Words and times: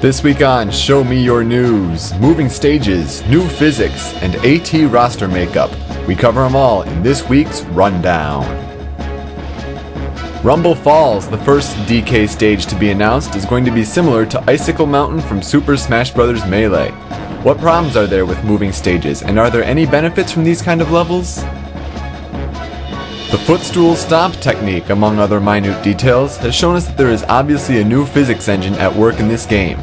This 0.00 0.22
week 0.22 0.42
on 0.42 0.70
Show 0.70 1.02
Me 1.02 1.20
Your 1.20 1.42
News, 1.42 2.14
moving 2.20 2.48
stages, 2.48 3.26
new 3.26 3.44
physics, 3.48 4.14
and 4.22 4.36
AT 4.36 4.72
roster 4.92 5.26
makeup. 5.26 5.72
We 6.06 6.14
cover 6.14 6.40
them 6.44 6.54
all 6.54 6.82
in 6.82 7.02
this 7.02 7.28
week's 7.28 7.62
Rundown. 7.62 8.44
Rumble 10.44 10.76
Falls, 10.76 11.28
the 11.28 11.38
first 11.38 11.74
DK 11.78 12.28
stage 12.28 12.66
to 12.66 12.78
be 12.78 12.90
announced, 12.90 13.34
is 13.34 13.44
going 13.44 13.64
to 13.64 13.72
be 13.72 13.84
similar 13.84 14.24
to 14.26 14.40
Icicle 14.48 14.86
Mountain 14.86 15.20
from 15.20 15.42
Super 15.42 15.76
Smash 15.76 16.12
Bros. 16.12 16.46
Melee. 16.46 16.92
What 17.42 17.58
problems 17.58 17.96
are 17.96 18.06
there 18.06 18.24
with 18.24 18.44
moving 18.44 18.70
stages, 18.70 19.22
and 19.24 19.36
are 19.36 19.50
there 19.50 19.64
any 19.64 19.84
benefits 19.84 20.30
from 20.30 20.44
these 20.44 20.62
kind 20.62 20.80
of 20.80 20.92
levels? 20.92 21.42
The 23.32 23.42
footstool 23.44 23.96
stomp 23.96 24.36
technique, 24.36 24.90
among 24.90 25.18
other 25.18 25.40
minute 25.40 25.82
details, 25.82 26.36
has 26.36 26.54
shown 26.54 26.76
us 26.76 26.86
that 26.86 26.96
there 26.96 27.10
is 27.10 27.24
obviously 27.24 27.80
a 27.80 27.84
new 27.84 28.06
physics 28.06 28.48
engine 28.48 28.74
at 28.74 28.94
work 28.94 29.18
in 29.18 29.26
this 29.26 29.44
game. 29.44 29.78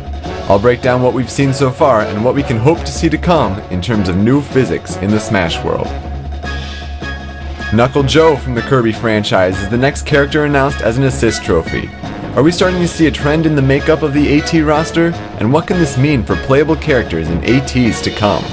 I'll 0.48 0.59
break 0.59 0.84
down 0.84 1.02
what 1.02 1.16
we've 1.16 1.30
seen 1.30 1.54
so 1.54 1.72
far 1.72 2.02
and 2.02 2.23
what 2.23 2.35
we 2.35 2.44
can 2.44 2.58
hope 2.58 2.77
to 2.80 2.91
see 2.91 3.09
to 3.09 3.17
come 3.17 3.59
in 3.72 3.81
terms 3.81 4.09
of 4.09 4.17
new 4.17 4.41
physics 4.41 4.95
in 4.98 5.09
the 5.09 5.20
Smash 5.20 5.63
world. 5.63 5.88
Knuckle 7.73 8.04
Joe 8.04 8.38
from 8.38 8.54
the 8.54 8.62
Kirby 8.62 8.91
franchise 8.91 9.59
is 9.59 9.70
the 9.70 9.77
next 9.77 10.05
character 10.05 10.45
announced 10.45 10.81
as 10.81 10.99
an 10.99 11.05
assist 11.05 11.44
trophy. 11.44 11.90
Are 12.35 12.44
we 12.44 12.52
starting 12.52 12.80
to 12.80 12.88
see 12.88 13.08
a 13.08 13.12
trend 13.12 13.48
in 13.48 13.55
the 13.55 13.62
makeup 13.62 14.04
of 14.04 14.13
the 14.13 14.38
AT 14.38 14.54
roster? 14.63 15.08
And 15.40 15.52
what 15.52 15.66
can 15.66 15.80
this 15.80 15.98
mean 15.98 16.21
for 16.21 16.35
playable 16.35 16.76
characters 16.76 17.27
in 17.27 17.43
ATs 17.43 18.02
to 18.04 18.12
come? 18.12 18.43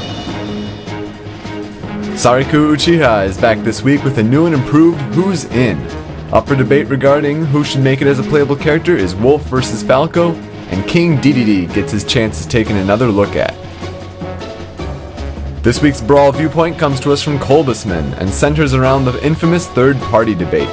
Sariku 2.16 2.74
Uchiha 2.74 3.26
is 3.26 3.36
back 3.36 3.58
this 3.58 3.82
week 3.82 4.02
with 4.02 4.16
a 4.16 4.22
new 4.22 4.46
and 4.46 4.54
improved 4.54 4.98
Who's 5.14 5.44
In. 5.46 5.78
Up 6.32 6.48
for 6.48 6.56
debate 6.56 6.88
regarding 6.88 7.44
who 7.44 7.62
should 7.62 7.82
make 7.82 8.00
it 8.00 8.06
as 8.06 8.18
a 8.18 8.22
playable 8.22 8.56
character 8.56 8.96
is 8.96 9.14
Wolf 9.14 9.42
vs. 9.42 9.82
Falco, 9.82 10.32
and 10.72 10.86
King 10.88 11.18
Dedede 11.18 11.72
gets 11.74 11.92
his 11.92 12.02
chance 12.02 12.42
to 12.42 12.48
take 12.48 12.70
another 12.70 13.08
look 13.08 13.36
at. 13.36 13.54
This 15.62 15.80
week's 15.80 16.00
Brawl 16.00 16.32
Viewpoint 16.32 16.78
comes 16.78 16.98
to 17.00 17.12
us 17.12 17.22
from 17.22 17.38
Kolbusman 17.38 18.18
and 18.18 18.28
centers 18.28 18.74
around 18.74 19.04
the 19.04 19.24
infamous 19.24 19.68
third 19.68 19.96
party 19.98 20.34
debate. 20.34 20.68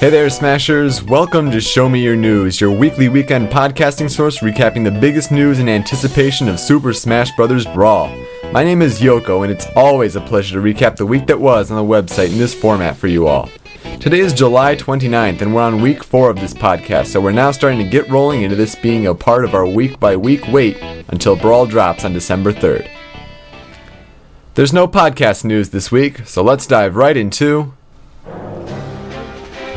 Hey 0.00 0.10
there, 0.10 0.28
Smashers. 0.28 1.00
Welcome 1.04 1.52
to 1.52 1.60
Show 1.60 1.88
Me 1.88 2.02
Your 2.02 2.16
News, 2.16 2.60
your 2.60 2.72
weekly 2.72 3.08
weekend 3.08 3.50
podcasting 3.50 4.10
source 4.10 4.38
recapping 4.38 4.82
the 4.82 4.90
biggest 4.90 5.30
news 5.30 5.60
in 5.60 5.68
anticipation 5.68 6.48
of 6.48 6.58
Super 6.58 6.92
Smash 6.92 7.30
Bros. 7.36 7.66
Brawl. 7.66 8.08
My 8.52 8.64
name 8.64 8.82
is 8.82 8.98
Yoko, 8.98 9.44
and 9.44 9.52
it's 9.52 9.68
always 9.76 10.16
a 10.16 10.20
pleasure 10.20 10.60
to 10.60 10.74
recap 10.74 10.96
the 10.96 11.06
week 11.06 11.28
that 11.28 11.38
was 11.38 11.70
on 11.70 11.76
the 11.76 11.88
website 11.88 12.32
in 12.32 12.38
this 12.38 12.52
format 12.52 12.96
for 12.96 13.06
you 13.06 13.28
all. 13.28 13.48
Today 14.00 14.20
is 14.20 14.32
July 14.32 14.76
29th, 14.76 15.42
and 15.42 15.52
we're 15.52 15.60
on 15.60 15.82
week 15.82 16.04
4 16.04 16.30
of 16.30 16.36
this 16.36 16.54
podcast, 16.54 17.08
so 17.08 17.20
we're 17.20 17.32
now 17.32 17.50
starting 17.50 17.80
to 17.80 17.84
get 17.84 18.08
rolling 18.08 18.42
into 18.42 18.54
this 18.54 18.76
being 18.76 19.08
a 19.08 19.14
part 19.14 19.44
of 19.44 19.54
our 19.54 19.66
week 19.66 19.98
by 19.98 20.16
week 20.16 20.46
wait 20.48 20.80
until 21.08 21.34
Brawl 21.34 21.66
drops 21.66 22.04
on 22.04 22.12
December 22.12 22.52
3rd. 22.52 22.88
There's 24.54 24.72
no 24.72 24.86
podcast 24.86 25.44
news 25.44 25.70
this 25.70 25.90
week, 25.90 26.26
so 26.28 26.44
let's 26.44 26.64
dive 26.64 26.94
right 26.94 27.16
into 27.16 27.74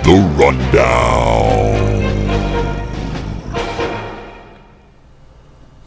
The 0.03 0.35
Rundown. 0.38 1.70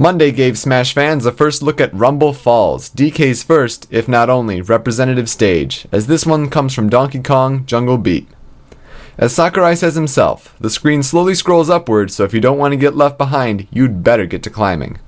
Monday 0.05 0.33
gave 0.33 0.59
Smash 0.59 0.93
fans 0.93 1.25
a 1.25 1.33
first 1.33 1.63
look 1.63 1.81
at 1.81 1.95
Rumble 1.95 2.35
Falls, 2.35 2.91
DK's 2.91 3.43
first, 3.43 3.87
if 3.89 4.07
not 4.07 4.29
only, 4.29 4.61
representative 4.61 5.31
stage, 5.31 5.87
as 5.91 6.09
this 6.09 6.27
one 6.27 6.51
comes 6.51 6.75
from 6.75 6.91
Donkey 6.91 7.23
Kong 7.23 7.65
Jungle 7.65 7.97
Beat. 7.97 8.29
As 9.17 9.35
Sakurai 9.35 9.75
says 9.75 9.95
himself, 9.95 10.55
the 10.61 10.69
screen 10.69 11.03
slowly 11.03 11.35
scrolls 11.35 11.71
upward, 11.71 12.11
so 12.11 12.23
if 12.23 12.35
you 12.35 12.41
don't 12.43 12.59
want 12.59 12.73
to 12.73 12.77
get 12.77 12.95
left 12.95 13.17
behind, 13.17 13.67
you'd 13.71 14.05
better 14.05 14.27
get 14.27 14.43
to 14.43 14.51
climbing. 14.51 14.99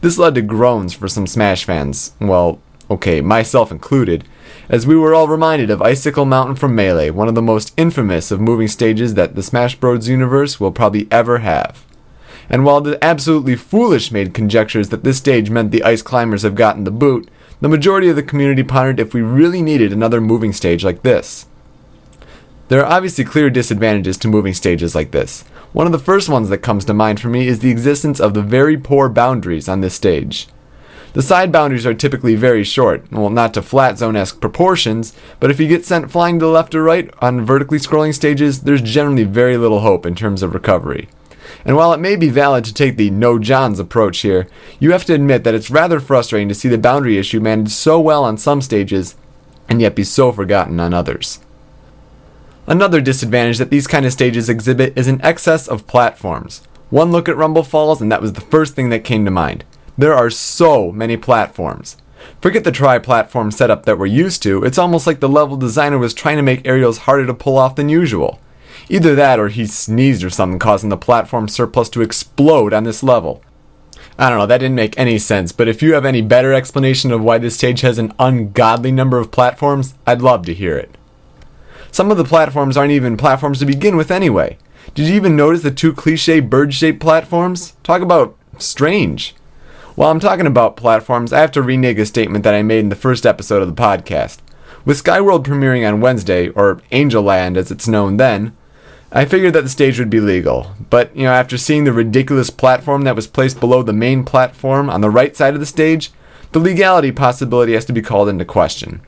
This 0.00 0.16
led 0.16 0.36
to 0.36 0.40
groans 0.40 0.94
for 0.94 1.06
some 1.06 1.26
Smash 1.26 1.66
fans, 1.66 2.14
well, 2.18 2.62
okay, 2.90 3.20
myself 3.20 3.70
included, 3.70 4.24
as 4.70 4.86
we 4.86 4.96
were 4.96 5.14
all 5.14 5.28
reminded 5.28 5.68
of 5.68 5.82
Icicle 5.82 6.24
Mountain 6.24 6.56
from 6.56 6.74
Melee, 6.74 7.10
one 7.10 7.28
of 7.28 7.34
the 7.34 7.42
most 7.42 7.74
infamous 7.76 8.30
of 8.30 8.40
moving 8.40 8.68
stages 8.68 9.12
that 9.12 9.34
the 9.34 9.42
Smash 9.42 9.74
Bros. 9.74 10.08
universe 10.08 10.58
will 10.58 10.72
probably 10.72 11.06
ever 11.10 11.40
have. 11.40 11.84
And 12.50 12.64
while 12.64 12.80
the 12.80 13.02
absolutely 13.02 13.54
foolish 13.54 14.10
made 14.10 14.34
conjectures 14.34 14.88
that 14.88 15.04
this 15.04 15.18
stage 15.18 15.48
meant 15.50 15.70
the 15.70 15.84
ice 15.84 16.02
climbers 16.02 16.42
have 16.42 16.56
gotten 16.56 16.82
the 16.82 16.90
boot, 16.90 17.30
the 17.60 17.68
majority 17.68 18.08
of 18.08 18.16
the 18.16 18.22
community 18.22 18.64
pondered 18.64 18.98
if 18.98 19.14
we 19.14 19.22
really 19.22 19.62
needed 19.62 19.92
another 19.92 20.20
moving 20.20 20.52
stage 20.52 20.82
like 20.82 21.02
this. 21.02 21.46
There 22.68 22.84
are 22.84 22.92
obviously 22.92 23.24
clear 23.24 23.50
disadvantages 23.50 24.16
to 24.18 24.28
moving 24.28 24.54
stages 24.54 24.94
like 24.94 25.12
this. 25.12 25.42
One 25.72 25.86
of 25.86 25.92
the 25.92 25.98
first 25.98 26.28
ones 26.28 26.48
that 26.48 26.58
comes 26.58 26.84
to 26.86 26.94
mind 26.94 27.20
for 27.20 27.28
me 27.28 27.46
is 27.46 27.60
the 27.60 27.70
existence 27.70 28.18
of 28.18 28.34
the 28.34 28.42
very 28.42 28.76
poor 28.76 29.08
boundaries 29.08 29.68
on 29.68 29.80
this 29.80 29.94
stage. 29.94 30.48
The 31.12 31.22
side 31.22 31.50
boundaries 31.50 31.86
are 31.86 31.94
typically 31.94 32.36
very 32.36 32.62
short, 32.62 33.10
well, 33.10 33.30
not 33.30 33.54
to 33.54 33.62
flat 33.62 33.98
zone 33.98 34.14
esque 34.14 34.40
proportions, 34.40 35.12
but 35.40 35.50
if 35.50 35.58
you 35.58 35.66
get 35.66 35.84
sent 35.84 36.10
flying 36.10 36.38
to 36.38 36.46
the 36.46 36.50
left 36.50 36.74
or 36.74 36.82
right 36.82 37.12
on 37.20 37.44
vertically 37.44 37.78
scrolling 37.78 38.14
stages, 38.14 38.60
there's 38.60 38.82
generally 38.82 39.24
very 39.24 39.56
little 39.56 39.80
hope 39.80 40.06
in 40.06 40.14
terms 40.14 40.42
of 40.42 40.54
recovery. 40.54 41.08
And 41.64 41.76
while 41.76 41.92
it 41.92 42.00
may 42.00 42.16
be 42.16 42.28
valid 42.28 42.64
to 42.64 42.74
take 42.74 42.96
the 42.96 43.10
no 43.10 43.38
Johns 43.38 43.78
approach 43.78 44.18
here, 44.18 44.46
you 44.78 44.92
have 44.92 45.04
to 45.06 45.14
admit 45.14 45.44
that 45.44 45.54
it's 45.54 45.70
rather 45.70 46.00
frustrating 46.00 46.48
to 46.48 46.54
see 46.54 46.68
the 46.68 46.78
boundary 46.78 47.18
issue 47.18 47.40
managed 47.40 47.72
so 47.72 48.00
well 48.00 48.24
on 48.24 48.38
some 48.38 48.62
stages 48.62 49.16
and 49.68 49.80
yet 49.80 49.94
be 49.94 50.04
so 50.04 50.32
forgotten 50.32 50.80
on 50.80 50.92
others. 50.92 51.40
Another 52.66 53.00
disadvantage 53.00 53.58
that 53.58 53.70
these 53.70 53.86
kind 53.86 54.06
of 54.06 54.12
stages 54.12 54.48
exhibit 54.48 54.92
is 54.96 55.08
an 55.08 55.20
excess 55.22 55.66
of 55.66 55.86
platforms. 55.86 56.62
One 56.90 57.12
look 57.12 57.28
at 57.28 57.36
Rumble 57.36 57.64
Falls 57.64 58.00
and 58.00 58.10
that 58.10 58.22
was 58.22 58.34
the 58.34 58.40
first 58.40 58.74
thing 58.74 58.90
that 58.90 59.04
came 59.04 59.24
to 59.24 59.30
mind. 59.30 59.64
There 59.96 60.14
are 60.14 60.30
so 60.30 60.92
many 60.92 61.16
platforms. 61.16 61.96
Forget 62.40 62.64
the 62.64 62.72
tri-platform 62.72 63.50
setup 63.50 63.84
that 63.84 63.98
we're 63.98 64.06
used 64.06 64.42
to, 64.42 64.62
it's 64.64 64.78
almost 64.78 65.06
like 65.06 65.20
the 65.20 65.28
level 65.28 65.56
designer 65.56 65.98
was 65.98 66.14
trying 66.14 66.36
to 66.36 66.42
make 66.42 66.66
aerials 66.66 66.98
harder 66.98 67.26
to 67.26 67.34
pull 67.34 67.58
off 67.58 67.76
than 67.76 67.88
usual. 67.88 68.38
Either 68.90 69.14
that 69.14 69.38
or 69.38 69.48
he 69.48 69.66
sneezed 69.66 70.24
or 70.24 70.30
something 70.30 70.58
causing 70.58 70.88
the 70.88 70.96
platform 70.96 71.46
surplus 71.46 71.88
to 71.88 72.02
explode 72.02 72.72
on 72.72 72.82
this 72.82 73.04
level. 73.04 73.40
I 74.18 74.28
don't 74.28 74.40
know, 74.40 74.46
that 74.46 74.58
didn't 74.58 74.74
make 74.74 74.98
any 74.98 75.16
sense, 75.16 75.52
but 75.52 75.68
if 75.68 75.80
you 75.80 75.94
have 75.94 76.04
any 76.04 76.22
better 76.22 76.52
explanation 76.52 77.12
of 77.12 77.22
why 77.22 77.38
this 77.38 77.54
stage 77.54 77.82
has 77.82 77.98
an 77.98 78.12
ungodly 78.18 78.90
number 78.90 79.18
of 79.18 79.30
platforms, 79.30 79.94
I'd 80.08 80.22
love 80.22 80.44
to 80.46 80.54
hear 80.54 80.76
it. 80.76 80.98
Some 81.92 82.10
of 82.10 82.16
the 82.16 82.24
platforms 82.24 82.76
aren't 82.76 82.90
even 82.90 83.16
platforms 83.16 83.60
to 83.60 83.64
begin 83.64 83.96
with 83.96 84.10
anyway. 84.10 84.58
Did 84.92 85.06
you 85.06 85.14
even 85.14 85.36
notice 85.36 85.62
the 85.62 85.70
two 85.70 85.92
cliche 85.92 86.40
bird 86.40 86.74
shaped 86.74 86.98
platforms? 86.98 87.74
Talk 87.84 88.02
about 88.02 88.36
strange. 88.58 89.36
While 89.94 90.10
I'm 90.10 90.20
talking 90.20 90.46
about 90.46 90.76
platforms, 90.76 91.32
I 91.32 91.38
have 91.40 91.52
to 91.52 91.62
renege 91.62 92.00
a 92.00 92.06
statement 92.06 92.42
that 92.42 92.54
I 92.54 92.62
made 92.62 92.80
in 92.80 92.88
the 92.88 92.96
first 92.96 93.24
episode 93.24 93.62
of 93.62 93.68
the 93.68 93.80
podcast. 93.80 94.38
With 94.84 95.02
Skyworld 95.02 95.44
premiering 95.44 95.86
on 95.86 96.00
Wednesday, 96.00 96.48
or 96.48 96.82
Angel 96.90 97.22
Land 97.22 97.56
as 97.56 97.70
it's 97.70 97.86
known 97.86 98.16
then, 98.16 98.56
I 99.12 99.24
figured 99.24 99.54
that 99.54 99.62
the 99.62 99.68
stage 99.68 99.98
would 99.98 100.10
be 100.10 100.20
legal, 100.20 100.72
but 100.88 101.14
you 101.16 101.24
know, 101.24 101.32
after 101.32 101.58
seeing 101.58 101.82
the 101.82 101.92
ridiculous 101.92 102.48
platform 102.48 103.02
that 103.02 103.16
was 103.16 103.26
placed 103.26 103.58
below 103.58 103.82
the 103.82 103.92
main 103.92 104.24
platform 104.24 104.88
on 104.88 105.00
the 105.00 105.10
right 105.10 105.36
side 105.36 105.54
of 105.54 105.60
the 105.60 105.66
stage, 105.66 106.12
the 106.52 106.60
legality 106.60 107.10
possibility 107.10 107.72
has 107.72 107.84
to 107.86 107.92
be 107.92 108.02
called 108.02 108.28
into 108.28 108.44
question. 108.44 109.00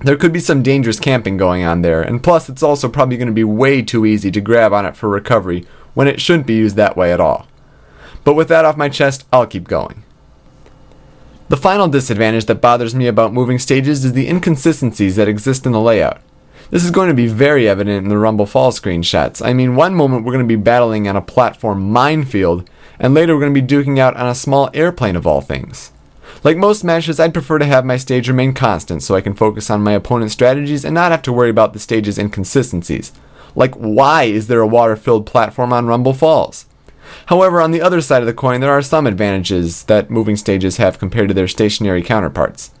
There 0.00 0.16
could 0.16 0.34
be 0.34 0.40
some 0.40 0.62
dangerous 0.62 1.00
camping 1.00 1.38
going 1.38 1.64
on 1.64 1.80
there, 1.80 2.02
and 2.02 2.22
plus 2.22 2.50
it's 2.50 2.62
also 2.62 2.90
probably 2.90 3.16
going 3.16 3.28
to 3.28 3.32
be 3.32 3.42
way 3.44 3.80
too 3.80 4.04
easy 4.04 4.30
to 4.30 4.40
grab 4.40 4.74
on 4.74 4.84
it 4.84 4.96
for 4.96 5.08
recovery 5.08 5.66
when 5.94 6.06
it 6.08 6.20
shouldn't 6.20 6.46
be 6.46 6.54
used 6.54 6.76
that 6.76 6.96
way 6.96 7.10
at 7.10 7.20
all. 7.20 7.48
But 8.24 8.34
with 8.34 8.48
that 8.48 8.66
off 8.66 8.76
my 8.76 8.90
chest, 8.90 9.24
I'll 9.32 9.46
keep 9.46 9.66
going. 9.66 10.04
The 11.48 11.56
final 11.56 11.88
disadvantage 11.88 12.44
that 12.46 12.60
bothers 12.60 12.94
me 12.94 13.06
about 13.06 13.32
moving 13.32 13.58
stages 13.58 14.04
is 14.04 14.12
the 14.12 14.28
inconsistencies 14.28 15.16
that 15.16 15.28
exist 15.28 15.64
in 15.64 15.72
the 15.72 15.80
layout. 15.80 16.20
This 16.70 16.84
is 16.84 16.90
going 16.90 17.08
to 17.08 17.14
be 17.14 17.28
very 17.28 17.66
evident 17.66 18.04
in 18.04 18.10
the 18.10 18.18
Rumble 18.18 18.44
Falls 18.44 18.78
screenshots. 18.78 19.44
I 19.44 19.54
mean, 19.54 19.74
one 19.74 19.94
moment 19.94 20.26
we're 20.26 20.34
going 20.34 20.44
to 20.44 20.56
be 20.56 20.62
battling 20.62 21.08
on 21.08 21.16
a 21.16 21.22
platform 21.22 21.90
minefield, 21.90 22.68
and 22.98 23.14
later 23.14 23.34
we're 23.34 23.40
going 23.40 23.54
to 23.54 23.62
be 23.62 23.66
duking 23.66 23.98
out 23.98 24.14
on 24.18 24.28
a 24.28 24.34
small 24.34 24.68
airplane 24.74 25.16
of 25.16 25.26
all 25.26 25.40
things. 25.40 25.92
Like 26.44 26.58
most 26.58 26.84
matches, 26.84 27.18
I'd 27.18 27.32
prefer 27.32 27.58
to 27.58 27.64
have 27.64 27.86
my 27.86 27.96
stage 27.96 28.28
remain 28.28 28.52
constant 28.52 29.02
so 29.02 29.14
I 29.14 29.22
can 29.22 29.32
focus 29.32 29.70
on 29.70 29.80
my 29.80 29.92
opponent's 29.92 30.34
strategies 30.34 30.84
and 30.84 30.94
not 30.94 31.10
have 31.10 31.22
to 31.22 31.32
worry 31.32 31.48
about 31.48 31.72
the 31.72 31.78
stage's 31.78 32.18
inconsistencies. 32.18 33.12
Like, 33.54 33.74
why 33.74 34.24
is 34.24 34.48
there 34.48 34.60
a 34.60 34.66
water 34.66 34.94
filled 34.94 35.24
platform 35.24 35.72
on 35.72 35.86
Rumble 35.86 36.12
Falls? 36.12 36.66
However, 37.26 37.62
on 37.62 37.70
the 37.70 37.80
other 37.80 38.02
side 38.02 38.20
of 38.20 38.26
the 38.26 38.34
coin, 38.34 38.60
there 38.60 38.70
are 38.70 38.82
some 38.82 39.06
advantages 39.06 39.84
that 39.84 40.10
moving 40.10 40.36
stages 40.36 40.76
have 40.76 40.98
compared 40.98 41.28
to 41.28 41.34
their 41.34 41.48
stationary 41.48 42.02
counterparts. 42.02 42.72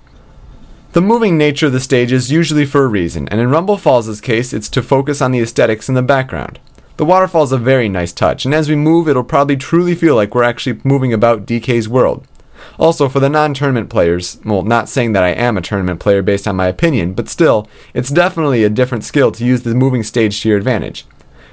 The 0.92 1.02
moving 1.02 1.36
nature 1.36 1.66
of 1.66 1.72
the 1.72 1.80
stage 1.80 2.12
is 2.12 2.32
usually 2.32 2.64
for 2.64 2.82
a 2.82 2.88
reason, 2.88 3.28
and 3.28 3.42
in 3.42 3.50
Rumble 3.50 3.76
Falls' 3.76 4.22
case, 4.22 4.54
it's 4.54 4.70
to 4.70 4.82
focus 4.82 5.20
on 5.20 5.32
the 5.32 5.40
aesthetics 5.40 5.90
in 5.90 5.94
the 5.94 6.00
background. 6.00 6.58
The 6.96 7.04
waterfall 7.04 7.42
is 7.42 7.52
a 7.52 7.58
very 7.58 7.90
nice 7.90 8.10
touch, 8.10 8.46
and 8.46 8.54
as 8.54 8.70
we 8.70 8.74
move, 8.74 9.06
it'll 9.06 9.22
probably 9.22 9.58
truly 9.58 9.94
feel 9.94 10.14
like 10.14 10.34
we're 10.34 10.44
actually 10.44 10.80
moving 10.84 11.12
about 11.12 11.44
DK's 11.44 11.90
world. 11.90 12.26
Also, 12.78 13.06
for 13.06 13.20
the 13.20 13.28
non 13.28 13.52
tournament 13.52 13.90
players, 13.90 14.40
well, 14.46 14.62
not 14.62 14.88
saying 14.88 15.12
that 15.12 15.22
I 15.22 15.28
am 15.28 15.58
a 15.58 15.60
tournament 15.60 16.00
player 16.00 16.22
based 16.22 16.48
on 16.48 16.56
my 16.56 16.68
opinion, 16.68 17.12
but 17.12 17.28
still, 17.28 17.68
it's 17.92 18.08
definitely 18.08 18.64
a 18.64 18.70
different 18.70 19.04
skill 19.04 19.30
to 19.32 19.44
use 19.44 19.64
the 19.64 19.74
moving 19.74 20.02
stage 20.02 20.40
to 20.40 20.48
your 20.48 20.56
advantage. 20.56 21.04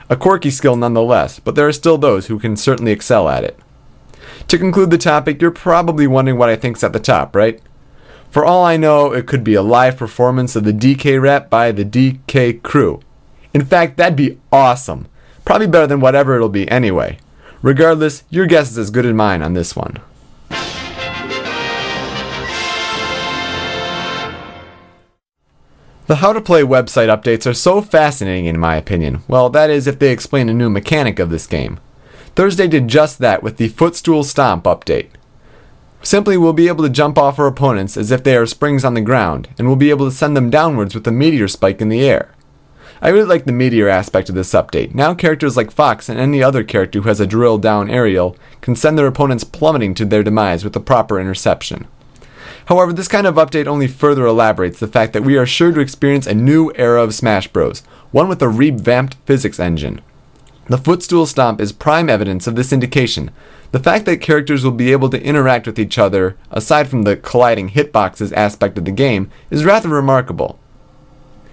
A 0.10 0.16
quirky 0.16 0.50
skill 0.50 0.78
nonetheless, 0.78 1.40
but 1.40 1.56
there 1.56 1.68
are 1.68 1.74
still 1.74 1.98
those 1.98 2.28
who 2.28 2.40
can 2.40 2.56
certainly 2.56 2.94
excel 2.94 3.28
at 3.28 3.44
it. 3.44 3.60
To 4.48 4.58
conclude 4.58 4.92
the 4.92 4.98
topic, 4.98 5.42
you're 5.42 5.52
probably 5.52 6.08
wondering 6.08 6.38
what 6.38 6.50
I 6.50 6.56
think's 6.56 6.86
at 6.86 6.94
the 6.94 7.00
top, 7.02 7.36
right? 7.36 7.62
For 8.36 8.44
all 8.44 8.66
I 8.66 8.76
know, 8.76 9.14
it 9.14 9.28
could 9.28 9.46
be 9.46 9.54
a 9.54 9.62
live 9.62 9.96
performance 9.96 10.58
of 10.58 10.66
the 10.66 10.74
DK 10.74 11.22
rap 11.22 11.50
by 11.50 11.72
the 11.72 11.86
DK 11.86 12.62
crew. 12.64 13.00
In 13.54 13.64
fact, 13.64 13.96
that'd 13.96 14.18
be 14.18 14.38
awesome. 14.52 15.08
Probably 15.46 15.68
better 15.68 15.88
than 15.88 16.02
whatever 16.02 16.36
it'll 16.36 16.50
be 16.50 16.70
anyway. 16.70 17.18
Regardless, 17.62 18.26
your 18.30 18.46
guess 18.46 18.72
is 18.72 18.78
as 18.78 18.90
good 18.90 19.06
as 19.06 19.14
mine 19.14 19.42
on 19.42 19.54
this 19.54 19.74
one. 19.74 20.02
The 26.08 26.18
How 26.18 26.34
to 26.34 26.42
Play 26.42 26.64
website 26.64 27.08
updates 27.08 27.50
are 27.50 27.54
so 27.54 27.82
fascinating 27.82 28.48
in 28.48 28.60
my 28.60 28.76
opinion. 28.76 29.24
Well, 29.30 29.50
that 29.52 29.70
is 29.70 29.88
if 29.88 29.98
they 29.98 30.12
explain 30.12 30.50
a 30.50 30.54
new 30.54 30.70
mechanic 30.70 31.20
of 31.20 31.30
this 31.30 31.48
game. 31.48 31.80
Thursday 32.36 32.68
did 32.68 32.90
just 32.90 33.20
that 33.20 33.42
with 33.42 33.56
the 33.56 33.70
Footstool 33.70 34.26
Stomp 34.26 34.66
update. 34.66 35.08
Simply, 36.06 36.38
we'll 36.38 36.54
be 36.54 36.68
able 36.68 36.84
to 36.84 36.90
jump 36.92 37.18
off 37.18 37.40
our 37.40 37.48
opponents 37.48 37.98
as 37.98 38.12
if 38.12 38.24
they 38.24 38.38
are 38.38 38.46
springs 38.46 38.86
on 38.86 38.94
the 38.94 39.02
ground, 39.02 39.48
and 39.58 39.66
we'll 39.66 39.76
be 39.76 39.90
able 39.90 40.08
to 40.08 40.16
send 40.16 40.38
them 40.38 40.52
downwards 40.52 40.94
with 40.94 41.08
a 41.08 41.12
meteor 41.12 41.48
spike 41.48 41.82
in 41.82 41.90
the 41.90 42.08
air. 42.08 42.32
I 43.02 43.10
really 43.10 43.26
like 43.26 43.46
the 43.46 43.52
meteor 43.52 43.90
aspect 43.90 44.30
of 44.30 44.36
this 44.36 44.54
update. 44.54 44.94
Now 44.94 45.16
characters 45.16 45.58
like 45.58 45.72
Fox 45.72 46.08
and 46.08 46.20
any 46.20 46.44
other 46.44 46.64
character 46.64 47.02
who 47.02 47.08
has 47.08 47.20
a 47.20 47.26
drill 47.26 47.58
down 47.58 47.90
aerial 47.90 48.38
can 48.62 48.76
send 48.76 49.00
their 49.00 49.08
opponents 49.08 49.44
plummeting 49.44 49.96
to 49.96 50.06
their 50.06 50.22
demise 50.22 50.64
with 50.64 50.74
the 50.74 50.80
proper 50.80 51.20
interception. 51.20 51.88
However, 52.66 52.94
this 52.94 53.08
kind 53.08 53.26
of 53.26 53.36
update 53.36 53.66
only 53.66 53.88
further 53.88 54.28
elaborates 54.28 54.80
the 54.80 54.88
fact 54.88 55.12
that 55.14 55.24
we 55.24 55.38
are 55.38 55.48
sure 55.48 55.72
to 55.72 55.80
experience 55.80 56.28
a 56.28 56.36
new 56.36 56.72
era 56.76 57.02
of 57.02 57.16
Smash 57.16 57.48
Bros., 57.48 57.82
one 58.12 58.30
with 58.30 58.44
a 58.44 58.48
revamped 58.48 59.16
physics 59.26 59.60
engine. 59.60 60.02
The 60.68 60.78
footstool 60.78 61.26
stomp 61.26 61.60
is 61.60 61.72
prime 61.72 62.12
evidence 62.12 62.46
of 62.46 62.56
this 62.56 62.72
indication. 62.72 63.32
The 63.76 63.84
fact 63.84 64.06
that 64.06 64.22
characters 64.22 64.64
will 64.64 64.72
be 64.72 64.94
able 64.94 65.10
to 65.10 65.22
interact 65.22 65.68
with 65.68 65.78
each 65.78 65.98
other, 65.98 66.38
aside 66.50 66.88
from 66.88 67.04
the 67.04 67.18
colliding 67.18 67.72
hitboxes 67.72 68.32
aspect 68.32 68.78
of 68.78 68.86
the 68.86 68.92
game, 68.92 69.30
is 69.50 69.66
rather 69.66 69.90
remarkable. 69.90 70.58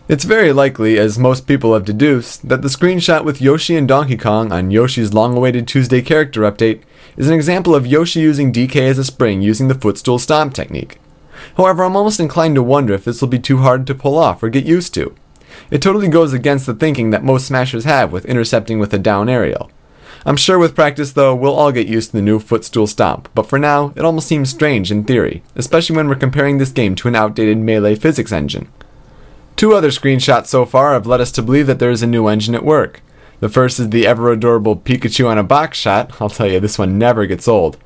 It's 0.06 0.22
very 0.22 0.52
likely, 0.52 1.00
as 1.00 1.18
most 1.18 1.48
people 1.48 1.74
have 1.74 1.84
deduced, 1.84 2.48
that 2.48 2.62
the 2.62 2.68
screenshot 2.68 3.24
with 3.24 3.42
Yoshi 3.42 3.74
and 3.74 3.88
Donkey 3.88 4.16
Kong 4.16 4.52
on 4.52 4.70
Yoshi's 4.70 5.12
long 5.12 5.36
awaited 5.36 5.66
Tuesday 5.66 6.00
character 6.00 6.42
update 6.42 6.82
is 7.16 7.28
an 7.28 7.34
example 7.34 7.74
of 7.74 7.88
Yoshi 7.88 8.20
using 8.20 8.52
DK 8.52 8.76
as 8.76 8.98
a 8.98 9.04
spring 9.04 9.42
using 9.42 9.66
the 9.66 9.74
footstool 9.74 10.20
stomp 10.20 10.54
technique. 10.54 11.00
However, 11.56 11.82
I'm 11.82 11.96
almost 11.96 12.20
inclined 12.20 12.54
to 12.54 12.62
wonder 12.62 12.94
if 12.94 13.04
this 13.04 13.20
will 13.20 13.30
be 13.30 13.40
too 13.40 13.58
hard 13.58 13.84
to 13.88 13.96
pull 13.96 14.16
off 14.16 14.44
or 14.44 14.48
get 14.48 14.64
used 14.64 14.94
to. 14.94 15.12
It 15.72 15.82
totally 15.82 16.06
goes 16.06 16.32
against 16.32 16.66
the 16.66 16.74
thinking 16.74 17.10
that 17.10 17.24
most 17.24 17.48
smashers 17.48 17.82
have 17.82 18.12
with 18.12 18.26
intercepting 18.26 18.78
with 18.78 18.94
a 18.94 18.98
down 18.98 19.28
aerial. 19.28 19.72
I'm 20.24 20.36
sure 20.36 20.58
with 20.58 20.76
practice, 20.76 21.12
though, 21.12 21.34
we'll 21.34 21.54
all 21.54 21.72
get 21.72 21.88
used 21.88 22.10
to 22.10 22.16
the 22.16 22.22
new 22.22 22.38
footstool 22.38 22.86
stomp, 22.86 23.28
but 23.34 23.48
for 23.48 23.58
now, 23.58 23.92
it 23.96 24.04
almost 24.04 24.28
seems 24.28 24.50
strange 24.50 24.92
in 24.92 25.02
theory, 25.02 25.42
especially 25.56 25.96
when 25.96 26.08
we're 26.08 26.14
comparing 26.14 26.58
this 26.58 26.70
game 26.70 26.94
to 26.96 27.08
an 27.08 27.16
outdated 27.16 27.58
Melee 27.58 27.96
physics 27.96 28.30
engine. 28.30 28.68
Two 29.56 29.74
other 29.74 29.88
screenshots 29.88 30.46
so 30.46 30.64
far 30.64 30.92
have 30.92 31.06
led 31.06 31.20
us 31.20 31.32
to 31.32 31.42
believe 31.42 31.66
that 31.66 31.80
there 31.80 31.90
is 31.90 32.02
a 32.02 32.06
new 32.06 32.28
engine 32.28 32.54
at 32.54 32.64
work. 32.64 33.00
The 33.40 33.48
first 33.48 33.80
is 33.80 33.90
the 33.90 34.06
ever 34.06 34.30
adorable 34.30 34.76
Pikachu 34.76 35.28
on 35.28 35.38
a 35.38 35.42
box 35.42 35.76
shot. 35.76 36.12
I'll 36.20 36.30
tell 36.30 36.48
you, 36.48 36.60
this 36.60 36.78
one 36.78 36.98
never 36.98 37.26
gets 37.26 37.48
old. 37.48 37.76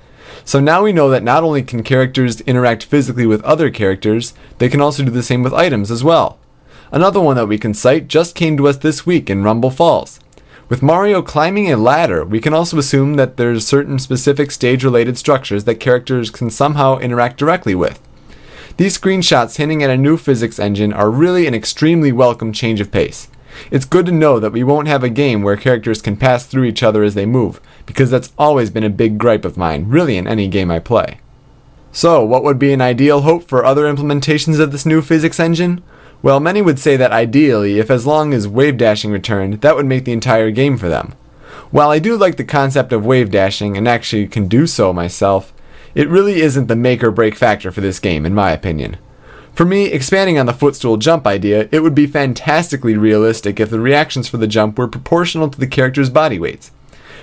So 0.44 0.60
now 0.60 0.82
we 0.82 0.92
know 0.92 1.08
that 1.08 1.22
not 1.22 1.42
only 1.42 1.62
can 1.62 1.82
characters 1.82 2.42
interact 2.42 2.84
physically 2.84 3.26
with 3.26 3.42
other 3.42 3.70
characters, 3.70 4.34
they 4.58 4.68
can 4.68 4.82
also 4.82 5.02
do 5.02 5.10
the 5.10 5.22
same 5.22 5.42
with 5.42 5.54
items 5.54 5.90
as 5.90 6.04
well. 6.04 6.38
Another 6.92 7.20
one 7.20 7.36
that 7.36 7.48
we 7.48 7.58
can 7.58 7.74
cite 7.74 8.08
just 8.08 8.34
came 8.34 8.56
to 8.58 8.68
us 8.68 8.76
this 8.76 9.06
week 9.06 9.30
in 9.30 9.42
Rumble 9.42 9.70
Falls. 9.70 10.20
With 10.68 10.82
Mario 10.82 11.22
climbing 11.22 11.70
a 11.70 11.76
ladder, 11.76 12.24
we 12.24 12.40
can 12.40 12.52
also 12.52 12.76
assume 12.76 13.14
that 13.14 13.36
there's 13.36 13.64
certain 13.64 14.00
specific 14.00 14.50
stage 14.50 14.82
related 14.82 15.16
structures 15.16 15.62
that 15.62 15.76
characters 15.76 16.28
can 16.28 16.50
somehow 16.50 16.98
interact 16.98 17.38
directly 17.38 17.76
with. 17.76 18.00
These 18.76 18.98
screenshots 18.98 19.58
hinting 19.58 19.84
at 19.84 19.90
a 19.90 19.96
new 19.96 20.16
physics 20.16 20.58
engine 20.58 20.92
are 20.92 21.08
really 21.08 21.46
an 21.46 21.54
extremely 21.54 22.10
welcome 22.10 22.52
change 22.52 22.80
of 22.80 22.90
pace. 22.90 23.28
It's 23.70 23.84
good 23.84 24.06
to 24.06 24.12
know 24.12 24.40
that 24.40 24.50
we 24.50 24.64
won't 24.64 24.88
have 24.88 25.04
a 25.04 25.08
game 25.08 25.42
where 25.42 25.56
characters 25.56 26.02
can 26.02 26.16
pass 26.16 26.44
through 26.44 26.64
each 26.64 26.82
other 26.82 27.04
as 27.04 27.14
they 27.14 27.26
move, 27.26 27.60
because 27.86 28.10
that's 28.10 28.32
always 28.36 28.68
been 28.68 28.84
a 28.84 28.90
big 28.90 29.18
gripe 29.18 29.44
of 29.44 29.56
mine, 29.56 29.88
really 29.88 30.16
in 30.16 30.26
any 30.26 30.48
game 30.48 30.72
I 30.72 30.80
play. 30.80 31.20
So, 31.92 32.24
what 32.24 32.42
would 32.42 32.58
be 32.58 32.72
an 32.72 32.80
ideal 32.80 33.20
hope 33.20 33.48
for 33.48 33.64
other 33.64 33.84
implementations 33.84 34.58
of 34.58 34.72
this 34.72 34.84
new 34.84 35.00
physics 35.00 35.38
engine? 35.38 35.84
Well, 36.26 36.40
many 36.40 36.61
would 36.61 36.81
say 36.81 36.96
that 36.96 37.12
ideally, 37.12 37.78
if 37.78 37.88
as 37.88 38.05
long 38.05 38.34
as 38.34 38.49
wave 38.49 38.76
dashing 38.76 39.12
returned, 39.12 39.61
that 39.61 39.76
would 39.76 39.87
make 39.87 40.05
the 40.05 40.12
entire 40.12 40.50
game 40.50 40.76
for 40.76 40.88
them. 40.88 41.14
While 41.71 41.90
I 41.90 42.00
do 42.00 42.16
like 42.16 42.37
the 42.37 42.42
concept 42.42 42.92
of 42.92 43.06
wave 43.06 43.30
dashing 43.30 43.76
and 43.76 43.87
actually 43.87 44.26
can 44.26 44.49
do 44.49 44.66
so 44.66 44.92
myself, 44.92 45.54
it 45.95 46.09
really 46.09 46.40
isn't 46.40 46.66
the 46.66 46.75
make 46.75 47.04
or 47.04 47.12
break 47.12 47.37
factor 47.37 47.71
for 47.71 47.80
this 47.80 48.00
game, 48.00 48.26
in 48.26 48.35
my 48.35 48.50
opinion. 48.50 48.97
For 49.54 49.64
me, 49.64 49.85
expanding 49.85 50.37
on 50.37 50.47
the 50.47 50.52
footstool 50.52 50.97
jump 50.97 51.28
idea, 51.28 51.68
it 51.71 51.85
would 51.85 51.95
be 51.95 52.09
fantastically 52.09 52.97
realistic 52.97 53.61
if 53.61 53.71
the 53.71 53.78
reactions 53.78 54.26
for 54.26 54.38
the 54.38 54.49
jump 54.49 54.80
were 54.80 54.88
proportional 54.88 55.49
to 55.49 55.61
the 55.61 55.68
character's 55.68 56.11
body 56.11 56.40
weights. 56.40 56.73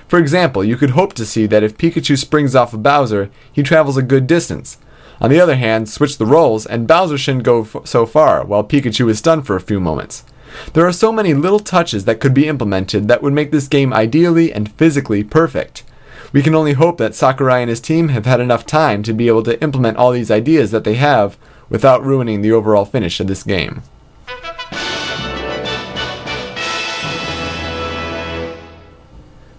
For 0.07 0.17
example, 0.17 0.63
you 0.63 0.77
could 0.77 0.91
hope 0.91 1.11
to 1.15 1.25
see 1.25 1.45
that 1.47 1.61
if 1.61 1.77
Pikachu 1.77 2.17
springs 2.17 2.55
off 2.55 2.73
of 2.73 2.83
Bowser, 2.83 3.29
he 3.51 3.63
travels 3.63 3.97
a 3.97 4.01
good 4.01 4.27
distance. 4.27 4.77
On 5.23 5.29
the 5.29 5.39
other 5.39 5.55
hand, 5.55 5.87
switch 5.87 6.17
the 6.17 6.25
roles, 6.25 6.65
and 6.65 6.85
Bowser 6.85 7.17
shouldn't 7.17 7.45
go 7.45 7.61
f- 7.61 7.77
so 7.85 8.05
far, 8.05 8.43
while 8.43 8.61
Pikachu 8.61 9.09
is 9.09 9.19
stunned 9.19 9.47
for 9.47 9.55
a 9.55 9.61
few 9.61 9.79
moments. 9.79 10.25
There 10.73 10.85
are 10.85 10.91
so 10.91 11.13
many 11.13 11.33
little 11.33 11.61
touches 11.61 12.03
that 12.03 12.19
could 12.19 12.33
be 12.33 12.49
implemented 12.49 13.07
that 13.07 13.23
would 13.23 13.31
make 13.31 13.51
this 13.51 13.69
game 13.69 13.93
ideally 13.93 14.51
and 14.51 14.69
physically 14.73 15.23
perfect. 15.23 15.85
We 16.33 16.41
can 16.41 16.53
only 16.53 16.73
hope 16.73 16.97
that 16.97 17.15
Sakurai 17.15 17.61
and 17.61 17.69
his 17.69 17.79
team 17.79 18.09
have 18.09 18.25
had 18.25 18.41
enough 18.41 18.65
time 18.65 19.01
to 19.03 19.13
be 19.13 19.29
able 19.29 19.43
to 19.43 19.61
implement 19.63 19.95
all 19.95 20.11
these 20.11 20.29
ideas 20.29 20.71
that 20.71 20.83
they 20.83 20.95
have 20.95 21.37
without 21.69 22.03
ruining 22.03 22.41
the 22.41 22.51
overall 22.51 22.83
finish 22.83 23.21
of 23.21 23.27
this 23.27 23.43
game. 23.43 23.81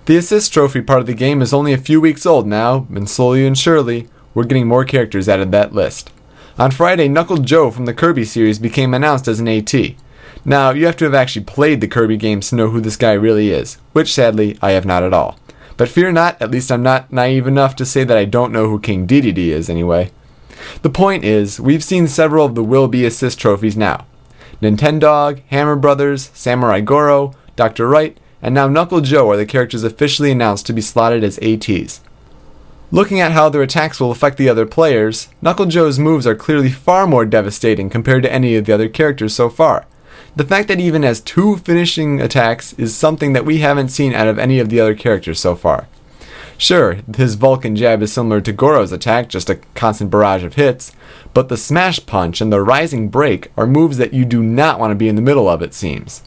The 0.05 0.19
assist 0.19 0.53
trophy 0.53 0.83
part 0.83 1.01
of 1.01 1.07
the 1.07 1.15
game 1.15 1.41
is 1.41 1.55
only 1.55 1.73
a 1.73 1.79
few 1.79 2.03
weeks 2.03 2.27
old 2.27 2.47
now, 2.47 2.87
and 2.95 3.09
slowly 3.09 3.47
and 3.47 3.57
surely, 3.57 4.11
we're 4.35 4.45
getting 4.45 4.67
more 4.67 4.85
characters 4.85 5.29
added 5.29 5.47
to 5.47 5.51
that 5.53 5.73
list. 5.73 6.11
On 6.59 6.71
Friday, 6.71 7.09
Knuckle 7.09 7.39
Joe 7.39 7.71
from 7.71 7.87
the 7.87 7.95
Kirby 7.95 8.25
series 8.25 8.59
became 8.59 8.95
announced 8.95 9.27
as 9.27 9.41
an 9.41 9.49
AT. 9.49 9.75
Now, 10.45 10.71
you 10.71 10.87
have 10.87 10.97
to 10.99 11.05
have 11.05 11.15
actually 11.15 11.45
played 11.45 11.81
the 11.81 11.89
Kirby 11.89 12.17
games 12.17 12.51
to 12.51 12.57
know 12.57 12.69
who 12.69 12.81
this 12.81 12.97
guy 12.97 13.13
really 13.13 13.51
is, 13.51 13.79
which 13.93 14.13
sadly, 14.13 14.59
I 14.61 14.73
have 14.73 14.85
not 14.85 15.03
at 15.03 15.15
all. 15.15 15.39
But 15.77 15.89
fear 15.89 16.13
not, 16.13 16.41
at 16.41 16.51
least 16.51 16.71
I'm 16.71 16.83
not 16.83 17.13
naive 17.13 17.47
enough 17.47 17.75
to 17.77 17.87
say 17.87 18.05
that 18.05 18.17
I 18.17 18.25
don't 18.25 18.53
know 18.53 18.69
who 18.69 18.79
King 18.79 19.07
Dedede 19.07 19.39
is 19.39 19.69
anyway. 19.69 20.11
The 20.83 20.91
point 20.91 21.25
is, 21.25 21.59
we've 21.59 21.83
seen 21.83 22.07
several 22.07 22.47
of 22.47 22.55
the 22.55 22.65
Will 22.65 22.89
Be 22.89 23.05
Assist 23.05 23.39
trophies 23.39 23.77
now. 23.77 24.07
Nintendog, 24.63 25.43
Hammer 25.49 25.77
Brothers, 25.77 26.31
Samurai 26.33 26.81
Goro, 26.81 27.35
Dr. 27.57 27.89
Wright, 27.89 28.17
and 28.41 28.55
now 28.55 28.69
Knuckle 28.69 29.01
Joe 29.01 29.31
are 29.31 29.37
the 29.37 29.47
characters 29.47 29.83
officially 29.83 30.31
announced 30.31 30.67
to 30.67 30.73
be 30.73 30.81
slotted 30.81 31.25
as 31.25 31.39
ATs. 31.39 32.01
Looking 32.91 33.19
at 33.19 33.33
how 33.33 33.49
their 33.49 33.63
attacks 33.63 33.99
will 33.99 34.11
affect 34.11 34.37
the 34.37 34.49
other 34.49 34.67
players, 34.67 35.29
Knuckle 35.41 35.67
Joe's 35.67 35.99
moves 35.99 36.27
are 36.27 36.35
clearly 36.35 36.71
far 36.71 37.07
more 37.07 37.25
devastating 37.25 37.91
compared 37.91 38.23
to 38.23 38.33
any 38.33 38.55
of 38.57 38.67
the 38.67 38.73
other 38.73 38.89
characters 38.89 39.35
so 39.35 39.49
far. 39.49 39.87
The 40.37 40.45
fact 40.45 40.69
that 40.69 40.79
he 40.79 40.87
even 40.87 41.03
has 41.03 41.21
two 41.21 41.57
finishing 41.57 42.21
attacks 42.21 42.73
is 42.75 42.97
something 42.97 43.33
that 43.33 43.45
we 43.45 43.59
haven't 43.59 43.89
seen 43.89 44.15
out 44.15 44.29
of 44.29 44.39
any 44.39 44.59
of 44.59 44.69
the 44.69 44.81
other 44.81 44.95
characters 44.95 45.41
so 45.41 45.57
far. 45.57 45.89
Sure, 46.57 46.99
his 47.17 47.35
Vulcan 47.35 47.75
jab 47.75 48.01
is 48.03 48.13
similar 48.13 48.41
to 48.41 48.53
Goro's 48.53 48.93
attack, 48.93 49.29
just 49.29 49.51
a 49.51 49.59
constant 49.75 50.11
barrage 50.11 50.45
of 50.45 50.55
hits, 50.55 50.93
but 51.33 51.49
the 51.49 51.57
Smash 51.57 52.05
Punch 52.07 52.41
and 52.41 52.53
the 52.53 52.63
Rising 52.63 53.09
Break 53.09 53.51
are 53.57 53.67
moves 53.67 53.97
that 53.99 54.13
you 54.13 54.25
do 54.25 54.43
not 54.43 54.79
want 54.79 54.93
to 54.93 54.97
be 54.97 55.09
in 55.09 55.17
the 55.17 55.23
middle 55.23 55.49
of, 55.49 55.63
it 55.63 55.75
seems. 55.75 56.23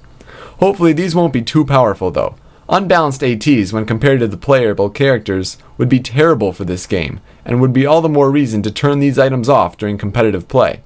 Hopefully, 0.59 0.91
these 0.91 1.15
won't 1.15 1.33
be 1.33 1.41
too 1.41 1.65
powerful 1.65 2.11
though. 2.11 2.35
Unbalanced 2.69 3.23
ATs, 3.23 3.71
when 3.71 3.85
compared 3.85 4.19
to 4.19 4.27
the 4.27 4.35
playable 4.35 4.89
characters, 4.89 5.57
would 5.77 5.87
be 5.87 6.01
terrible 6.01 6.51
for 6.51 6.65
this 6.65 6.85
game, 6.85 7.21
and 7.45 7.61
would 7.61 7.71
be 7.71 7.85
all 7.85 8.01
the 8.01 8.09
more 8.09 8.29
reason 8.29 8.61
to 8.61 8.71
turn 8.71 8.99
these 8.99 9.17
items 9.17 9.47
off 9.47 9.77
during 9.77 9.97
competitive 9.97 10.49
play. 10.49 10.81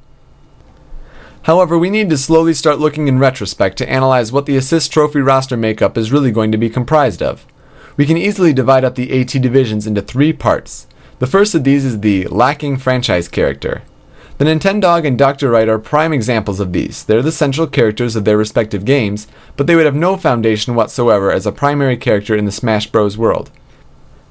However, 1.43 1.79
we 1.79 1.89
need 1.89 2.11
to 2.11 2.19
slowly 2.19 2.53
start 2.53 2.77
looking 2.77 3.07
in 3.07 3.17
retrospect 3.17 3.77
to 3.79 3.89
analyze 3.89 4.31
what 4.31 4.45
the 4.45 4.57
Assist 4.57 4.93
Trophy 4.93 5.21
roster 5.21 5.57
makeup 5.57 5.97
is 5.97 6.11
really 6.11 6.31
going 6.31 6.51
to 6.51 6.57
be 6.57 6.69
comprised 6.69 7.23
of. 7.23 7.47
We 7.97 8.05
can 8.05 8.15
easily 8.15 8.53
divide 8.53 8.83
up 8.83 8.93
the 8.93 9.19
AT 9.19 9.29
divisions 9.41 9.87
into 9.87 10.03
three 10.03 10.33
parts. 10.33 10.85
The 11.17 11.25
first 11.25 11.55
of 11.55 11.63
these 11.63 11.83
is 11.83 12.01
the 12.01 12.27
lacking 12.27 12.77
franchise 12.77 13.27
character. 13.27 13.81
The 14.41 14.47
Nintendog 14.47 15.05
and 15.05 15.19
Dr. 15.19 15.51
Wright 15.51 15.69
are 15.69 15.77
prime 15.77 16.11
examples 16.11 16.59
of 16.59 16.73
these. 16.73 17.03
They're 17.03 17.21
the 17.21 17.31
central 17.31 17.67
characters 17.67 18.15
of 18.15 18.25
their 18.25 18.37
respective 18.37 18.85
games, 18.85 19.27
but 19.55 19.67
they 19.67 19.75
would 19.75 19.85
have 19.85 19.93
no 19.93 20.17
foundation 20.17 20.73
whatsoever 20.73 21.31
as 21.31 21.45
a 21.45 21.51
primary 21.51 21.95
character 21.95 22.35
in 22.35 22.45
the 22.45 22.51
Smash 22.51 22.87
Bros. 22.87 23.19
world. 23.19 23.51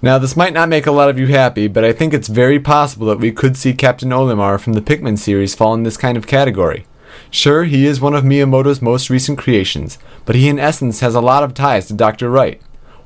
Now, 0.02 0.18
this 0.18 0.36
might 0.36 0.52
not 0.52 0.68
make 0.68 0.84
a 0.84 0.90
lot 0.90 1.10
of 1.10 1.16
you 1.16 1.28
happy, 1.28 1.68
but 1.68 1.84
I 1.84 1.92
think 1.92 2.12
it's 2.12 2.26
very 2.26 2.58
possible 2.58 3.06
that 3.06 3.20
we 3.20 3.30
could 3.30 3.56
see 3.56 3.72
Captain 3.72 4.08
Olimar 4.08 4.58
from 4.58 4.72
the 4.72 4.82
Pikmin 4.82 5.16
series 5.16 5.54
fall 5.54 5.74
in 5.74 5.84
this 5.84 5.96
kind 5.96 6.18
of 6.18 6.26
category. 6.26 6.86
Sure, 7.30 7.62
he 7.62 7.86
is 7.86 8.00
one 8.00 8.16
of 8.16 8.24
Miyamoto's 8.24 8.82
most 8.82 9.10
recent 9.10 9.38
creations, 9.38 9.96
but 10.24 10.34
he 10.34 10.48
in 10.48 10.58
essence 10.58 10.98
has 10.98 11.14
a 11.14 11.20
lot 11.20 11.44
of 11.44 11.54
ties 11.54 11.86
to 11.86 11.94
Dr. 11.94 12.28
Wright. 12.28 12.60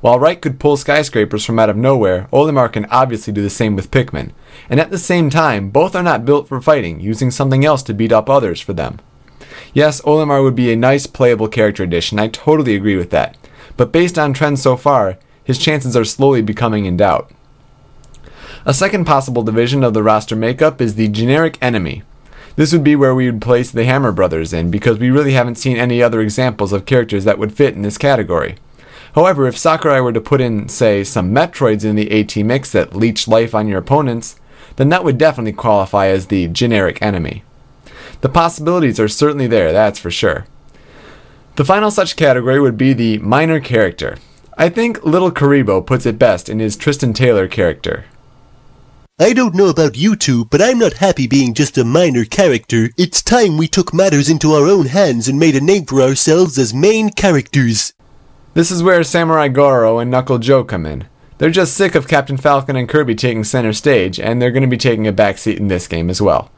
While 0.05 0.19
Wright 0.19 0.39
could 0.39 0.59
pull 0.59 0.77
skyscrapers 0.77 1.43
from 1.43 1.57
out 1.57 1.71
of 1.71 1.77
nowhere, 1.77 2.27
Olimar 2.31 2.71
can 2.71 2.85
obviously 2.91 3.33
do 3.33 3.41
the 3.41 3.49
same 3.49 3.75
with 3.75 3.89
Pikmin. 3.89 4.33
And 4.69 4.79
at 4.79 4.91
the 4.91 4.99
same 4.99 5.31
time, 5.31 5.71
both 5.71 5.95
are 5.95 6.03
not 6.03 6.25
built 6.25 6.47
for 6.47 6.61
fighting, 6.61 6.99
using 6.99 7.31
something 7.31 7.65
else 7.65 7.81
to 7.81 7.93
beat 7.95 8.11
up 8.11 8.29
others 8.29 8.61
for 8.61 8.71
them. 8.73 8.99
Yes, 9.73 10.01
Olimar 10.01 10.43
would 10.43 10.53
be 10.53 10.71
a 10.71 10.75
nice 10.75 11.07
playable 11.07 11.47
character 11.47 11.81
addition, 11.81 12.19
I 12.19 12.27
totally 12.27 12.75
agree 12.75 12.95
with 12.95 13.09
that. 13.09 13.35
But 13.77 13.91
based 13.91 14.19
on 14.19 14.31
trends 14.31 14.61
so 14.61 14.77
far, 14.77 15.17
his 15.43 15.57
chances 15.57 15.97
are 15.97 16.05
slowly 16.05 16.43
becoming 16.43 16.85
in 16.85 16.97
doubt. 16.97 17.31
A 18.63 18.75
second 18.75 19.05
possible 19.05 19.41
division 19.41 19.83
of 19.83 19.95
the 19.95 20.03
roster 20.03 20.35
makeup 20.35 20.81
is 20.81 20.93
the 20.93 21.07
generic 21.07 21.57
enemy. 21.63 22.03
This 22.57 22.71
would 22.73 22.83
be 22.83 22.95
where 22.95 23.15
we 23.15 23.25
would 23.25 23.41
place 23.41 23.71
the 23.71 23.85
Hammer 23.85 24.11
Brothers 24.11 24.53
in, 24.53 24.69
because 24.69 24.99
we 24.99 25.09
really 25.09 25.33
haven't 25.33 25.55
seen 25.55 25.77
any 25.77 26.03
other 26.03 26.21
examples 26.21 26.73
of 26.73 26.85
characters 26.85 27.23
that 27.23 27.39
would 27.39 27.57
fit 27.57 27.73
in 27.73 27.81
this 27.81 27.97
category. 27.97 28.57
However, 29.15 29.47
if 29.47 29.57
Sakurai 29.57 30.01
were 30.01 30.11
to 30.11 30.19
put 30.19 30.41
in, 30.41 30.67
say, 30.67 31.05
some 31.05 31.33
Metroids 31.33 31.85
in 31.85 31.95
the 31.95 32.11
AT 32.11 32.35
mix 32.45 32.73
that 32.73 32.95
leech 32.95 33.29
life 33.29 33.55
on 33.55 33.67
your 33.69 33.79
opponents, 33.79 34.37
then 34.75 34.89
that 34.89 35.05
would 35.05 35.17
definitely 35.17 35.53
qualify 35.53 36.07
as 36.07 36.27
the 36.27 36.49
generic 36.49 37.01
enemy. 37.01 37.43
The 38.19 38.27
possibilities 38.27 38.99
are 38.99 39.07
certainly 39.07 39.47
there, 39.47 39.71
that's 39.71 39.99
for 39.99 40.11
sure. 40.11 40.45
The 41.55 41.63
final 41.63 41.91
such 41.91 42.17
category 42.17 42.59
would 42.59 42.77
be 42.77 42.91
the 42.91 43.19
minor 43.19 43.61
character. 43.61 44.17
I 44.57 44.67
think 44.67 45.05
Little 45.05 45.31
Kuriboh 45.31 45.85
puts 45.85 46.05
it 46.05 46.19
best 46.19 46.49
in 46.49 46.59
his 46.59 46.75
Tristan 46.75 47.13
Taylor 47.13 47.47
character. 47.47 48.05
I 49.17 49.31
don't 49.31 49.55
know 49.55 49.69
about 49.69 49.95
you 49.95 50.17
two, 50.17 50.43
but 50.43 50.61
I'm 50.61 50.79
not 50.79 50.95
happy 50.95 51.25
being 51.25 51.53
just 51.53 51.77
a 51.77 51.85
minor 51.85 52.25
character. 52.25 52.89
It's 52.97 53.21
time 53.21 53.55
we 53.55 53.69
took 53.69 53.93
matters 53.93 54.27
into 54.27 54.51
our 54.51 54.67
own 54.67 54.87
hands 54.87 55.29
and 55.29 55.39
made 55.39 55.55
a 55.55 55.61
name 55.61 55.85
for 55.85 56.01
ourselves 56.01 56.57
as 56.57 56.73
main 56.73 57.11
characters. 57.11 57.93
This 58.55 58.71
is 58.71 58.81
where 58.81 59.03
Samurai 59.03 59.49
Goro 59.49 59.99
and 59.99 60.09
Knuckle 60.09 60.37
Joe 60.37 60.63
come 60.63 60.85
in. 60.85 61.09
They're 61.39 61.49
just 61.49 61.73
sick 61.73 61.93
of 61.93 62.07
Captain 62.07 62.37
Falcon 62.37 62.77
and 62.77 62.87
Kirby 62.87 63.13
taking 63.13 63.43
center 63.43 63.73
stage, 63.73 64.17
and 64.17 64.41
they're 64.41 64.49
going 64.49 64.63
to 64.63 64.67
be 64.69 64.77
taking 64.77 65.05
a 65.05 65.11
backseat 65.11 65.57
in 65.57 65.67
this 65.67 65.89
game 65.89 66.09
as 66.09 66.21
well. 66.21 66.49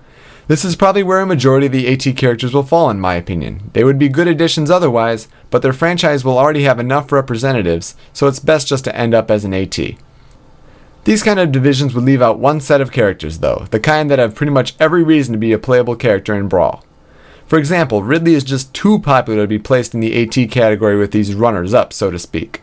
This 0.47 0.63
is 0.63 0.75
probably 0.75 1.01
where 1.01 1.21
a 1.21 1.25
majority 1.25 1.65
of 1.65 1.71
the 1.71 1.91
AT 1.91 2.15
characters 2.15 2.53
will 2.53 2.61
fall, 2.61 2.91
in 2.91 2.99
my 2.99 3.15
opinion. 3.15 3.71
They 3.73 3.83
would 3.83 3.97
be 3.97 4.09
good 4.09 4.27
additions 4.27 4.69
otherwise, 4.69 5.27
but 5.49 5.63
their 5.63 5.73
franchise 5.73 6.23
will 6.23 6.37
already 6.37 6.65
have 6.65 6.79
enough 6.79 7.11
representatives, 7.11 7.95
so 8.13 8.27
it's 8.27 8.39
best 8.39 8.67
just 8.67 8.83
to 8.83 8.95
end 8.95 9.15
up 9.15 9.31
as 9.31 9.43
an 9.43 9.55
AT. 9.55 9.79
These 11.05 11.23
kind 11.23 11.39
of 11.39 11.51
divisions 11.51 11.95
would 11.95 12.03
leave 12.03 12.21
out 12.21 12.37
one 12.37 12.61
set 12.61 12.79
of 12.79 12.91
characters, 12.91 13.39
though, 13.39 13.65
the 13.71 13.79
kind 13.79 14.11
that 14.11 14.19
have 14.19 14.35
pretty 14.35 14.51
much 14.51 14.75
every 14.79 15.01
reason 15.01 15.33
to 15.33 15.39
be 15.39 15.51
a 15.51 15.57
playable 15.57 15.95
character 15.95 16.35
in 16.35 16.47
Brawl. 16.47 16.83
For 17.47 17.57
example, 17.57 18.03
Ridley 18.03 18.33
is 18.33 18.43
just 18.43 18.73
too 18.73 18.99
popular 18.99 19.43
to 19.43 19.47
be 19.47 19.57
placed 19.57 19.93
in 19.93 20.01
the 20.01 20.21
AT 20.21 20.51
category 20.51 20.97
with 20.97 21.11
these 21.11 21.33
runners 21.33 21.73
up, 21.73 21.93
so 21.93 22.11
to 22.11 22.19
speak. 22.19 22.61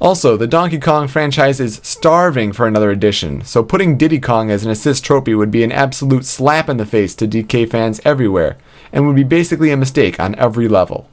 Also, 0.00 0.36
the 0.36 0.46
Donkey 0.46 0.78
Kong 0.78 1.08
franchise 1.08 1.58
is 1.58 1.80
starving 1.82 2.52
for 2.52 2.66
another 2.66 2.90
edition, 2.90 3.42
so 3.44 3.64
putting 3.64 3.98
Diddy 3.98 4.20
Kong 4.20 4.50
as 4.50 4.64
an 4.64 4.70
assist 4.70 5.04
trophy 5.04 5.34
would 5.34 5.50
be 5.50 5.64
an 5.64 5.72
absolute 5.72 6.24
slap 6.24 6.68
in 6.68 6.76
the 6.76 6.86
face 6.86 7.14
to 7.16 7.26
DK 7.26 7.68
fans 7.68 8.00
everywhere, 8.04 8.56
and 8.92 9.04
would 9.06 9.16
be 9.16 9.24
basically 9.24 9.72
a 9.72 9.76
mistake 9.76 10.20
on 10.20 10.36
every 10.36 10.68
level. 10.68 11.08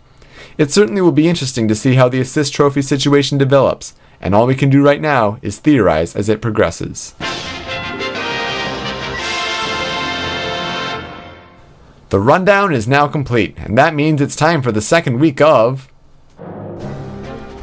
It 0.58 0.72
certainly 0.72 1.01
will 1.01 1.12
be 1.12 1.27
interesting 1.29 1.67
to 1.70 1.75
see 1.75 1.96
how 1.96 2.08
the 2.08 2.22
assist 2.22 2.53
trophy 2.53 2.84
situation 2.84 3.39
develops, 3.39 3.96
and 4.20 4.36
all 4.36 4.46
we 4.46 4.55
can 4.55 4.70
do 4.70 4.84
right 4.84 5.01
now 5.01 5.39
is 5.41 5.58
theorize 5.58 6.15
as 6.15 6.29
it 6.29 6.41
progresses. 6.41 7.15
The 12.11 12.19
rundown 12.19 12.73
is 12.73 12.89
now 12.89 13.07
complete, 13.07 13.57
and 13.57 13.77
that 13.77 13.95
means 13.95 14.19
it's 14.19 14.35
time 14.35 14.61
for 14.61 14.73
the 14.73 14.81
second 14.81 15.21
week 15.21 15.39
of. 15.39 15.87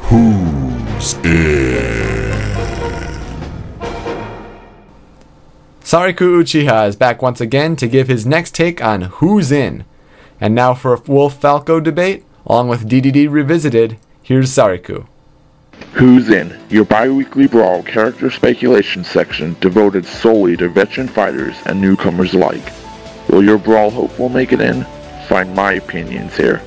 Who's 0.05 1.13
in? 1.23 2.33
Sariku 5.83 6.41
Uchiha 6.41 6.89
is 6.89 6.97
back 6.97 7.21
once 7.21 7.43
again 7.43 7.77
to 7.77 7.87
give 7.87 8.09
his 8.09 8.25
next 8.25 8.55
take 8.55 8.83
on 8.83 9.03
Who's 9.03 9.53
In. 9.53 9.85
And 10.41 10.55
now 10.55 10.73
for 10.73 10.95
a 10.95 11.01
Wolf 11.03 11.39
Falco 11.39 11.79
debate, 11.79 12.25
along 12.47 12.69
with 12.69 12.89
DDD 12.89 13.31
Revisited, 13.31 13.99
here's 14.23 14.51
Sariku. 14.51 15.07
Who's 15.93 16.31
In, 16.31 16.59
your 16.71 16.87
bi-weekly 16.87 17.49
Brawl 17.49 17.83
character 17.83 18.31
speculation 18.31 19.05
section 19.05 19.59
devoted 19.61 20.07
solely 20.07 20.57
to 20.57 20.71
veteran 20.71 21.07
fighters 21.07 21.55
and 21.67 21.79
newcomers 21.79 22.33
alike. 22.33 22.73
Will 23.29 23.45
your 23.45 23.59
Brawl 23.59 23.91
hopeful 23.91 24.29
make 24.29 24.53
it 24.53 24.61
in? 24.61 24.85
Find 25.29 25.55
my 25.55 25.75
opinions 25.75 26.37
here. 26.37 26.59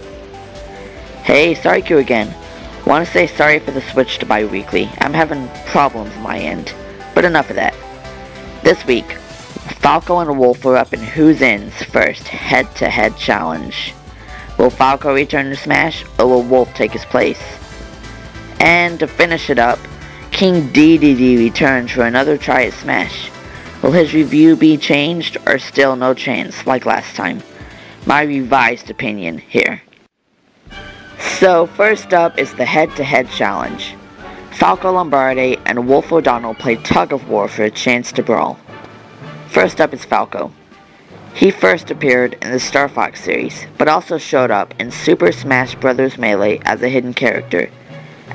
Hey, 1.24 1.56
Sariku 1.56 2.00
again. 2.00 2.34
Want 2.86 3.06
to 3.06 3.12
say 3.12 3.27
sorry 3.27 3.60
for 3.60 3.72
the 3.72 3.82
switch 3.82 4.20
to 4.20 4.25
bi-weekly. 4.25 4.89
I'm 5.00 5.13
having 5.13 5.48
problems 5.65 6.15
my 6.18 6.39
end. 6.39 6.74
But 7.13 7.25
enough 7.25 7.50
of 7.50 7.56
that. 7.56 7.75
This 8.63 8.86
week, 8.86 9.12
Falco 9.80 10.20
and 10.20 10.39
Wolf 10.39 10.65
are 10.65 10.77
up 10.77 10.94
in 10.94 11.00
Who's 11.00 11.41
In's 11.41 11.82
first 11.84 12.27
head-to-head 12.27 13.18
challenge. 13.18 13.94
Will 14.58 14.70
Falco 14.70 15.13
return 15.13 15.50
to 15.50 15.56
Smash, 15.56 16.06
or 16.20 16.27
will 16.27 16.44
Wolf 16.44 16.74
take 16.74 16.91
his 16.91 17.06
place? 17.06 17.41
And 18.60 19.00
to 19.00 19.08
finish 19.08 19.50
it 19.50 19.58
up, 19.58 19.80
King 20.32 20.70
DDD 20.70 21.38
returns 21.38 21.91
for 21.91 22.03
another 22.03 22.38
try 22.38 22.65
at 22.65 22.74
Smash. 22.74 23.32
Will 23.81 23.91
his 23.91 24.13
review 24.13 24.55
be 24.55 24.77
changed 24.77 25.38
or 25.47 25.57
still 25.57 25.95
no 25.95 26.13
chance 26.13 26.67
like 26.67 26.85
last 26.85 27.15
time? 27.15 27.41
My 28.05 28.21
revised 28.21 28.91
opinion 28.91 29.39
here. 29.39 29.81
So 31.19 31.65
first 31.65 32.13
up 32.13 32.38
is 32.38 32.53
the 32.53 32.65
head-to-head 32.65 33.29
challenge. 33.29 33.95
Falco 34.51 34.91
Lombardi 34.91 35.57
and 35.65 35.88
Wolf 35.88 36.11
O'Donnell 36.11 36.53
play 36.53 36.75
tug 36.75 37.11
of 37.11 37.27
war 37.27 37.47
for 37.47 37.63
a 37.63 37.71
chance 37.71 38.11
to 38.11 38.21
brawl. 38.21 38.59
First 39.47 39.81
up 39.81 39.93
is 39.93 40.05
Falco. 40.05 40.51
He 41.33 41.50
first 41.50 41.89
appeared 41.89 42.38
in 42.41 42.51
the 42.51 42.59
Star 42.59 42.88
Fox 42.88 43.23
series, 43.23 43.65
but 43.79 43.88
also 43.88 44.19
showed 44.19 44.51
up 44.51 44.75
in 44.79 44.91
Super 44.91 45.31
Smash 45.31 45.73
Bros. 45.75 46.17
Melee 46.19 46.59
as 46.65 46.83
a 46.83 46.89
hidden 46.89 47.15
character. 47.15 47.71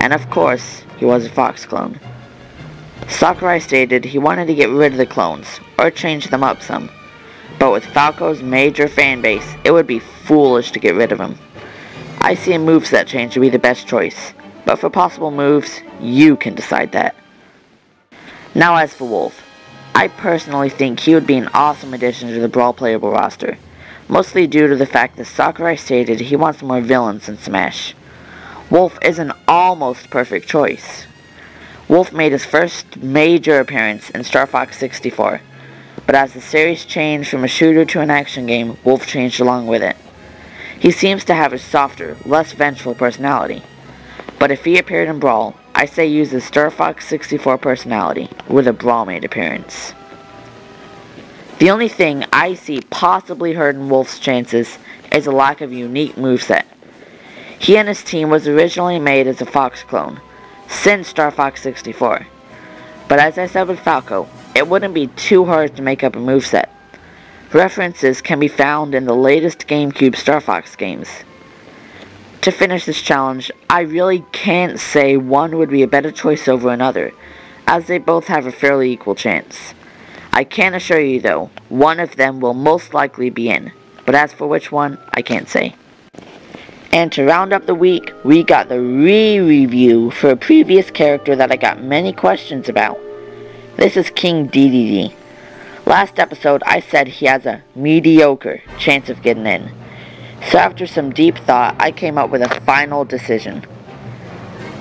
And 0.00 0.12
of 0.12 0.28
course, 0.30 0.82
he 0.96 1.04
was 1.04 1.26
a 1.26 1.30
Fox 1.30 1.64
clone. 1.64 2.00
Sakurai 3.08 3.60
stated 3.60 4.04
he 4.04 4.18
wanted 4.18 4.46
to 4.46 4.54
get 4.54 4.70
rid 4.70 4.92
of 4.92 4.98
the 4.98 5.06
clones, 5.06 5.60
or 5.78 5.90
change 5.90 6.28
them 6.28 6.42
up 6.42 6.62
some. 6.62 6.90
But 7.58 7.72
with 7.72 7.84
Falco's 7.84 8.42
major 8.42 8.88
fan 8.88 9.20
base, 9.20 9.54
it 9.64 9.70
would 9.70 9.86
be 9.86 10.00
foolish 10.00 10.72
to 10.72 10.80
get 10.80 10.94
rid 10.94 11.12
of 11.12 11.20
him. 11.20 11.38
I 12.20 12.34
see 12.34 12.52
a 12.52 12.58
moveset 12.58 13.06
change 13.06 13.34
to 13.34 13.40
be 13.40 13.48
the 13.48 13.58
best 13.58 13.86
choice, 13.86 14.34
but 14.64 14.78
for 14.78 14.90
possible 14.90 15.30
moves, 15.30 15.80
you 16.00 16.36
can 16.36 16.54
decide 16.54 16.92
that. 16.92 17.14
Now 18.54 18.76
as 18.76 18.92
for 18.92 19.08
Wolf, 19.08 19.42
I 19.94 20.08
personally 20.08 20.68
think 20.68 21.00
he 21.00 21.14
would 21.14 21.26
be 21.26 21.36
an 21.36 21.48
awesome 21.54 21.94
addition 21.94 22.28
to 22.28 22.40
the 22.40 22.48
Brawl 22.48 22.72
playable 22.72 23.10
roster, 23.10 23.56
mostly 24.08 24.46
due 24.46 24.66
to 24.66 24.76
the 24.76 24.86
fact 24.86 25.16
that 25.16 25.26
Sakurai 25.26 25.76
stated 25.76 26.20
he 26.20 26.36
wants 26.36 26.62
more 26.62 26.80
villains 26.80 27.28
in 27.28 27.38
Smash. 27.38 27.94
Wolf 28.70 28.98
is 29.02 29.18
an 29.18 29.32
almost 29.46 30.10
perfect 30.10 30.48
choice. 30.48 31.06
Wolf 31.88 32.12
made 32.12 32.32
his 32.32 32.44
first 32.44 32.96
major 32.96 33.60
appearance 33.60 34.10
in 34.10 34.24
Star 34.24 34.46
Fox 34.46 34.76
64, 34.78 35.40
but 36.04 36.16
as 36.16 36.32
the 36.32 36.40
series 36.40 36.84
changed 36.84 37.30
from 37.30 37.44
a 37.44 37.48
shooter 37.48 37.84
to 37.84 38.00
an 38.00 38.10
action 38.10 38.46
game, 38.46 38.76
Wolf 38.82 39.06
changed 39.06 39.40
along 39.40 39.68
with 39.68 39.82
it. 39.82 39.96
He 40.80 40.90
seems 40.90 41.24
to 41.26 41.34
have 41.34 41.52
a 41.52 41.58
softer, 41.58 42.16
less 42.24 42.52
vengeful 42.52 42.96
personality. 42.96 43.62
But 44.38 44.50
if 44.50 44.64
he 44.64 44.78
appeared 44.78 45.08
in 45.08 45.20
Brawl, 45.20 45.54
I 45.74 45.86
say 45.86 46.06
use 46.06 46.30
the 46.30 46.40
Star 46.40 46.70
Fox 46.70 47.06
64 47.06 47.58
personality 47.58 48.28
with 48.48 48.66
a 48.66 48.72
Brawl 48.72 49.06
made 49.06 49.24
appearance. 49.24 49.94
The 51.58 51.70
only 51.70 51.88
thing 51.88 52.24
I 52.32 52.54
see 52.54 52.80
possibly 52.90 53.52
hurting 53.52 53.88
Wolf's 53.88 54.18
chances 54.18 54.78
is 55.12 55.26
a 55.26 55.32
lack 55.32 55.60
of 55.60 55.72
unique 55.72 56.16
moveset. 56.16 56.64
He 57.58 57.78
and 57.78 57.88
his 57.88 58.02
team 58.02 58.28
was 58.28 58.48
originally 58.48 58.98
made 58.98 59.26
as 59.26 59.40
a 59.40 59.46
Fox 59.46 59.82
clone, 59.82 60.20
since 60.68 61.08
Star 61.08 61.30
Fox 61.30 61.62
64. 61.62 62.26
But 63.08 63.18
as 63.18 63.38
I 63.38 63.46
said 63.46 63.68
with 63.68 63.80
Falco, 63.80 64.28
it 64.54 64.68
wouldn't 64.68 64.94
be 64.94 65.06
too 65.08 65.44
hard 65.44 65.76
to 65.76 65.82
make 65.82 66.02
up 66.02 66.16
a 66.16 66.18
moveset. 66.18 66.68
References 67.52 68.20
can 68.20 68.40
be 68.40 68.48
found 68.48 68.94
in 68.94 69.04
the 69.04 69.14
latest 69.14 69.66
GameCube 69.68 70.16
Star 70.16 70.40
Fox 70.40 70.74
games. 70.74 71.08
To 72.42 72.50
finish 72.50 72.84
this 72.84 73.02
challenge, 73.02 73.50
I 73.70 73.80
really 73.80 74.24
can't 74.32 74.78
say 74.78 75.16
one 75.16 75.56
would 75.56 75.70
be 75.70 75.82
a 75.82 75.88
better 75.88 76.10
choice 76.10 76.48
over 76.48 76.70
another, 76.70 77.12
as 77.66 77.86
they 77.86 77.98
both 77.98 78.26
have 78.26 78.46
a 78.46 78.52
fairly 78.52 78.92
equal 78.92 79.14
chance. 79.14 79.74
I 80.32 80.44
can 80.44 80.74
assure 80.74 81.00
you 81.00 81.20
though, 81.20 81.50
one 81.68 81.98
of 81.98 82.16
them 82.16 82.40
will 82.40 82.54
most 82.54 82.94
likely 82.94 83.30
be 83.30 83.48
in, 83.48 83.72
but 84.04 84.14
as 84.14 84.32
for 84.32 84.46
which 84.46 84.70
one, 84.70 84.98
I 85.12 85.22
can't 85.22 85.48
say. 85.48 85.74
And 86.96 87.12
to 87.12 87.26
round 87.26 87.52
up 87.52 87.66
the 87.66 87.74
week, 87.74 88.14
we 88.24 88.42
got 88.42 88.70
the 88.70 88.80
re-review 88.80 90.10
for 90.12 90.30
a 90.30 90.36
previous 90.36 90.90
character 90.90 91.36
that 91.36 91.52
I 91.52 91.56
got 91.56 91.82
many 91.82 92.10
questions 92.10 92.70
about. 92.70 92.98
This 93.76 93.98
is 93.98 94.08
King 94.08 94.48
Dedede. 94.48 95.12
Last 95.84 96.18
episode, 96.18 96.62
I 96.64 96.80
said 96.80 97.06
he 97.06 97.26
has 97.26 97.44
a 97.44 97.62
mediocre 97.74 98.62
chance 98.78 99.10
of 99.10 99.20
getting 99.20 99.44
in. 99.44 99.70
So 100.50 100.56
after 100.56 100.86
some 100.86 101.12
deep 101.12 101.36
thought, 101.36 101.76
I 101.78 101.92
came 101.92 102.16
up 102.16 102.30
with 102.30 102.40
a 102.40 102.60
final 102.62 103.04
decision. 103.04 103.66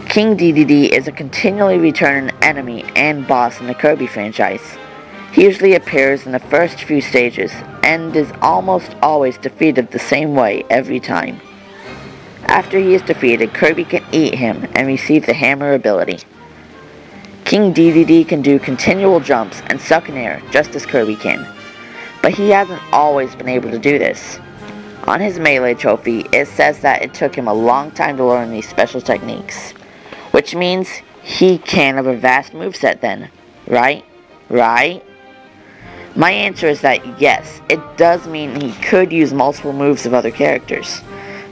King 0.08 0.38
Dedede 0.38 0.92
is 0.92 1.10
a 1.10 1.12
continually 1.12 1.80
returning 1.80 2.34
enemy 2.42 2.86
and 2.96 3.28
boss 3.28 3.60
in 3.60 3.68
the 3.68 3.76
Kirby 3.76 4.08
franchise. 4.08 4.78
He 5.34 5.44
usually 5.44 5.76
appears 5.76 6.26
in 6.26 6.32
the 6.32 6.40
first 6.40 6.82
few 6.86 7.02
stages, 7.02 7.52
and 7.84 8.16
is 8.16 8.32
almost 8.42 8.96
always 9.02 9.38
defeated 9.38 9.92
the 9.92 10.00
same 10.00 10.34
way 10.34 10.64
every 10.70 11.02
time. 11.02 11.42
After 12.48 12.80
he 12.80 12.94
is 12.94 13.02
defeated, 13.02 13.54
Kirby 13.54 13.86
can 13.86 14.06
eat 14.12 14.36
him 14.36 14.68
and 14.74 14.88
receive 14.88 15.26
the 15.26 15.34
hammer 15.34 15.74
ability. 15.74 16.20
King 17.44 17.74
Dedede 17.74 18.28
can 18.28 18.42
do 18.42 18.60
continual 18.60 19.20
jumps 19.20 19.62
and 19.68 19.80
suck 19.80 20.10
in 20.10 20.18
air 20.18 20.42
just 20.52 20.76
as 20.76 20.86
Kirby 20.86 21.16
can, 21.16 21.48
but 22.22 22.34
he 22.34 22.50
hasn't 22.50 22.82
always 22.92 23.36
been 23.36 23.50
able 23.50 23.72
to 23.72 23.80
do 23.80 24.00
this. 24.00 24.40
On 25.08 25.20
his 25.20 25.38
melee 25.38 25.76
trophy, 25.76 26.26
it 26.32 26.48
says 26.48 26.80
that 26.80 27.04
it 27.04 27.14
took 27.14 27.36
him 27.36 27.48
a 27.48 27.54
long 27.54 27.92
time 27.92 28.18
to 28.18 28.26
learn 28.26 28.52
these 28.52 28.68
special 28.68 29.02
techniques, 29.02 29.72
which 30.32 30.56
means 30.56 30.90
he 31.22 31.58
can 31.60 31.96
have 31.96 32.08
a 32.08 32.16
vast 32.16 32.54
moveset 32.54 33.02
then, 33.02 33.30
right? 33.68 34.04
Right? 34.50 35.04
My 36.16 36.32
answer 36.32 36.68
is 36.68 36.82
that 36.82 37.20
yes, 37.20 37.62
it 37.70 37.80
does 37.98 38.28
mean 38.28 38.60
he 38.60 38.72
could 38.84 39.12
use 39.12 39.34
multiple 39.34 39.74
moves 39.74 40.06
of 40.06 40.14
other 40.14 40.32
characters, 40.32 41.02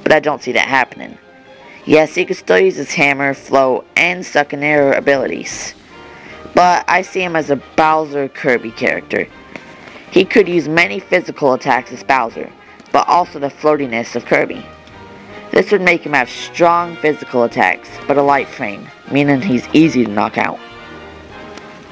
but 0.04 0.12
I 0.12 0.20
don't 0.20 0.44
see 0.44 0.52
that 0.52 0.68
happening. 0.68 1.18
Yes, 1.86 2.16
he 2.16 2.26
could 2.26 2.38
still 2.38 2.60
use 2.60 2.76
his 2.76 2.94
hammer, 2.94 3.34
float, 3.34 3.86
and 3.96 4.26
suck 4.26 4.54
in 4.54 4.64
air 4.64 4.94
abilities, 4.94 5.74
but 6.54 6.86
I 6.88 7.02
see 7.02 7.22
him 7.24 7.36
as 7.36 7.50
a 7.50 7.58
Bowser 7.76 8.30
Kirby 8.30 8.72
character. 8.72 9.28
He 10.12 10.24
could 10.24 10.48
use 10.48 10.70
many 10.70 11.00
physical 11.00 11.54
attacks 11.54 11.92
as 11.92 12.04
Bowser, 12.04 12.52
but 12.92 13.08
also 13.08 13.40
the 13.40 13.50
floatiness 13.50 14.16
of 14.16 14.26
Kirby. 14.26 14.66
This 15.52 15.72
would 15.72 15.82
make 15.82 16.04
him 16.04 16.14
have 16.14 16.30
strong 16.30 16.96
physical 16.98 17.44
attacks, 17.44 17.90
but 18.08 18.18
a 18.18 18.22
light 18.22 18.48
frame, 18.48 18.88
meaning 19.12 19.42
he's 19.42 19.68
easy 19.74 20.06
to 20.06 20.12
knock 20.12 20.38
out. 20.38 20.60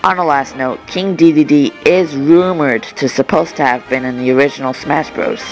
On 0.03 0.17
a 0.17 0.23
last 0.23 0.55
note, 0.55 0.79
King 0.87 1.15
DDD 1.15 1.87
is 1.87 2.15
rumored 2.15 2.81
to 2.81 3.07
supposed 3.07 3.55
to 3.57 3.65
have 3.65 3.87
been 3.87 4.03
in 4.03 4.17
the 4.17 4.31
original 4.31 4.73
Smash 4.73 5.11
Bros. 5.11 5.43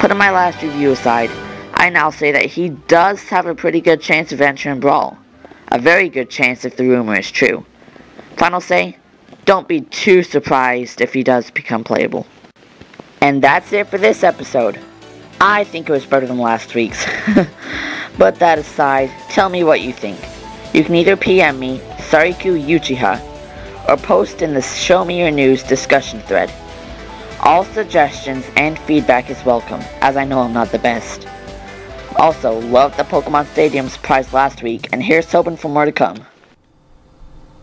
Putting 0.00 0.18
my 0.18 0.32
last 0.32 0.62
review 0.62 0.90
aside, 0.90 1.30
I 1.82 1.88
now 1.88 2.10
say 2.10 2.30
that 2.30 2.44
he 2.44 2.68
does 2.68 3.24
have 3.24 3.46
a 3.46 3.56
pretty 3.56 3.80
good 3.80 4.00
chance 4.00 4.30
of 4.30 4.40
entering 4.40 4.78
Brawl. 4.78 5.18
A 5.72 5.80
very 5.80 6.08
good 6.08 6.30
chance 6.30 6.64
if 6.64 6.76
the 6.76 6.86
rumor 6.86 7.18
is 7.18 7.28
true. 7.28 7.66
Final 8.36 8.60
say, 8.60 8.96
don't 9.46 9.66
be 9.66 9.80
too 9.80 10.22
surprised 10.22 11.00
if 11.00 11.12
he 11.12 11.24
does 11.24 11.50
become 11.50 11.82
playable. 11.82 12.24
And 13.20 13.42
that's 13.42 13.72
it 13.72 13.88
for 13.88 13.98
this 13.98 14.22
episode. 14.22 14.78
I 15.40 15.64
think 15.64 15.88
it 15.88 15.92
was 15.92 16.06
better 16.06 16.24
than 16.24 16.38
last 16.38 16.72
week's. 16.76 17.04
but 18.16 18.38
that 18.38 18.60
aside, 18.60 19.10
tell 19.28 19.48
me 19.48 19.64
what 19.64 19.80
you 19.80 19.92
think. 19.92 20.20
You 20.72 20.84
can 20.84 20.94
either 20.94 21.16
PM 21.16 21.58
me, 21.58 21.80
Sariku 21.96 22.64
Uchiha, 22.64 23.88
or 23.88 23.96
post 23.96 24.40
in 24.40 24.54
the 24.54 24.62
Show 24.62 25.04
Me 25.04 25.18
Your 25.18 25.32
News 25.32 25.64
discussion 25.64 26.20
thread. 26.20 26.52
All 27.40 27.64
suggestions 27.64 28.46
and 28.56 28.78
feedback 28.78 29.30
is 29.30 29.44
welcome, 29.44 29.80
as 30.00 30.16
I 30.16 30.22
know 30.22 30.42
I'm 30.42 30.52
not 30.52 30.70
the 30.70 30.78
best. 30.78 31.26
Also, 32.16 32.60
loved 32.60 32.96
the 32.96 33.04
Pokemon 33.04 33.46
Stadium 33.46 33.88
surprise 33.88 34.32
last 34.32 34.62
week, 34.62 34.88
and 34.92 35.02
here's 35.02 35.30
hoping 35.30 35.56
for 35.56 35.68
more 35.68 35.84
to 35.84 35.92
come. 35.92 36.26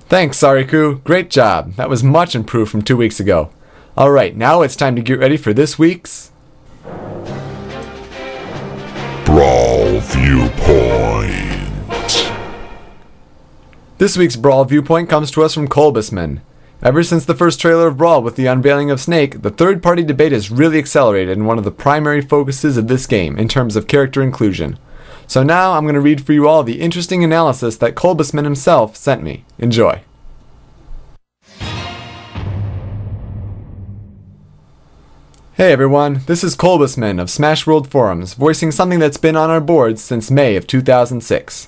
Thanks, 0.08 0.38
Sariku. 0.38 1.04
Great 1.04 1.30
job. 1.30 1.74
That 1.74 1.90
was 1.90 2.04
much 2.04 2.36
improved 2.36 2.72
from 2.72 2.82
two 2.82 2.98
weeks 2.98 3.20
ago. 3.20 3.52
Alright, 3.98 4.36
now 4.36 4.62
it's 4.62 4.76
time 4.76 4.96
to 4.96 5.02
get 5.02 5.20
ready 5.20 5.38
for 5.38 5.54
this 5.54 5.78
week's 5.78 6.32
Brawl 9.26 10.00
Viewpoint. 10.00 11.10
This 14.00 14.16
week's 14.18 14.38
Brawl 14.38 14.64
viewpoint 14.64 15.10
comes 15.10 15.30
to 15.32 15.44
us 15.44 15.54
from 15.54 15.68
Kolbusman. 15.68 16.40
Ever 16.82 17.04
since 17.04 17.26
the 17.26 17.36
first 17.36 17.60
trailer 17.60 17.88
of 17.88 17.98
Brawl 17.98 18.24
with 18.24 18.38
the 18.38 18.46
unveiling 18.46 18.90
of 18.90 19.02
Snake, 19.02 19.42
the 19.42 19.50
third 19.50 19.84
party 19.84 20.02
debate 20.02 20.32
has 20.32 20.50
really 20.50 20.80
accelerated 20.80 21.38
and 21.38 21.46
one 21.46 21.58
of 21.58 21.66
the 21.66 21.72
primary 21.72 22.22
focuses 22.22 22.78
of 22.78 22.88
this 22.88 23.06
game 23.06 23.38
in 23.38 23.50
terms 23.50 23.76
of 23.76 23.86
character 23.86 24.24
inclusion. 24.24 24.80
So 25.28 25.44
now 25.44 25.74
I'm 25.74 25.84
going 25.84 25.96
to 25.96 26.00
read 26.00 26.26
for 26.26 26.32
you 26.32 26.48
all 26.48 26.64
the 26.64 26.80
interesting 26.80 27.22
analysis 27.22 27.76
that 27.78 27.96
Kolbusman 27.96 28.46
himself 28.46 28.96
sent 28.96 29.22
me. 29.22 29.44
Enjoy. 29.58 30.04
Hey 35.56 35.74
everyone, 35.74 36.22
this 36.28 36.46
is 36.46 36.56
Kolbusman 36.56 37.22
of 37.22 37.30
Smash 37.30 37.68
World 37.68 37.92
Forums, 37.92 38.36
voicing 38.36 38.72
something 38.72 39.00
that's 39.00 39.18
been 39.18 39.36
on 39.36 39.50
our 39.50 39.60
boards 39.60 40.02
since 40.02 40.32
May 40.32 40.56
of 40.56 40.66
2006. 40.66 41.68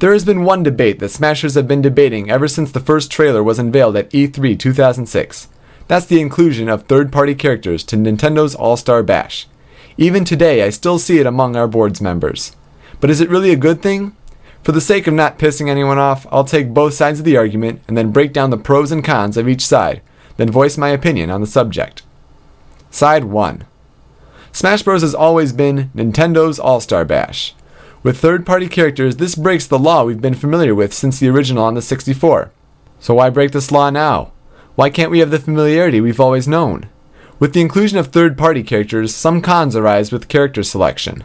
There 0.00 0.12
has 0.12 0.24
been 0.24 0.44
one 0.44 0.62
debate 0.62 1.00
that 1.00 1.08
Smashers 1.08 1.56
have 1.56 1.66
been 1.66 1.82
debating 1.82 2.30
ever 2.30 2.46
since 2.46 2.70
the 2.70 2.78
first 2.78 3.10
trailer 3.10 3.42
was 3.42 3.58
unveiled 3.58 3.96
at 3.96 4.10
E3 4.10 4.56
2006. 4.56 5.48
That's 5.88 6.06
the 6.06 6.20
inclusion 6.20 6.68
of 6.68 6.84
third 6.84 7.10
party 7.10 7.34
characters 7.34 7.82
to 7.84 7.96
Nintendo's 7.96 8.54
All 8.54 8.76
Star 8.76 9.02
Bash. 9.02 9.48
Even 9.96 10.24
today, 10.24 10.62
I 10.62 10.70
still 10.70 11.00
see 11.00 11.18
it 11.18 11.26
among 11.26 11.56
our 11.56 11.66
board's 11.66 12.00
members. 12.00 12.54
But 13.00 13.10
is 13.10 13.20
it 13.20 13.28
really 13.28 13.50
a 13.50 13.56
good 13.56 13.82
thing? 13.82 14.14
For 14.62 14.70
the 14.70 14.80
sake 14.80 15.08
of 15.08 15.14
not 15.14 15.38
pissing 15.38 15.68
anyone 15.68 15.98
off, 15.98 16.28
I'll 16.30 16.44
take 16.44 16.72
both 16.72 16.94
sides 16.94 17.18
of 17.18 17.24
the 17.24 17.36
argument 17.36 17.82
and 17.88 17.96
then 17.96 18.12
break 18.12 18.32
down 18.32 18.50
the 18.50 18.56
pros 18.56 18.92
and 18.92 19.02
cons 19.02 19.36
of 19.36 19.48
each 19.48 19.66
side, 19.66 20.00
then 20.36 20.48
voice 20.48 20.78
my 20.78 20.90
opinion 20.90 21.28
on 21.28 21.40
the 21.40 21.46
subject. 21.48 22.02
Side 22.90 23.24
1 23.24 23.64
Smash 24.52 24.82
Bros. 24.84 25.02
has 25.02 25.14
always 25.14 25.52
been 25.52 25.90
Nintendo's 25.92 26.60
All 26.60 26.80
Star 26.80 27.04
Bash. 27.04 27.54
With 28.02 28.18
third 28.18 28.46
party 28.46 28.68
characters, 28.68 29.16
this 29.16 29.34
breaks 29.34 29.66
the 29.66 29.78
law 29.78 30.04
we've 30.04 30.20
been 30.20 30.34
familiar 30.34 30.74
with 30.74 30.94
since 30.94 31.18
the 31.18 31.28
original 31.28 31.64
on 31.64 31.74
the 31.74 31.82
64. 31.82 32.52
So 33.00 33.14
why 33.14 33.28
break 33.30 33.50
this 33.50 33.72
law 33.72 33.90
now? 33.90 34.32
Why 34.76 34.88
can't 34.90 35.10
we 35.10 35.18
have 35.18 35.32
the 35.32 35.40
familiarity 35.40 36.00
we've 36.00 36.20
always 36.20 36.46
known? 36.46 36.88
With 37.40 37.52
the 37.52 37.60
inclusion 37.60 37.98
of 37.98 38.08
third 38.08 38.38
party 38.38 38.62
characters, 38.62 39.14
some 39.14 39.40
cons 39.40 39.74
arise 39.74 40.12
with 40.12 40.28
character 40.28 40.62
selection. 40.62 41.24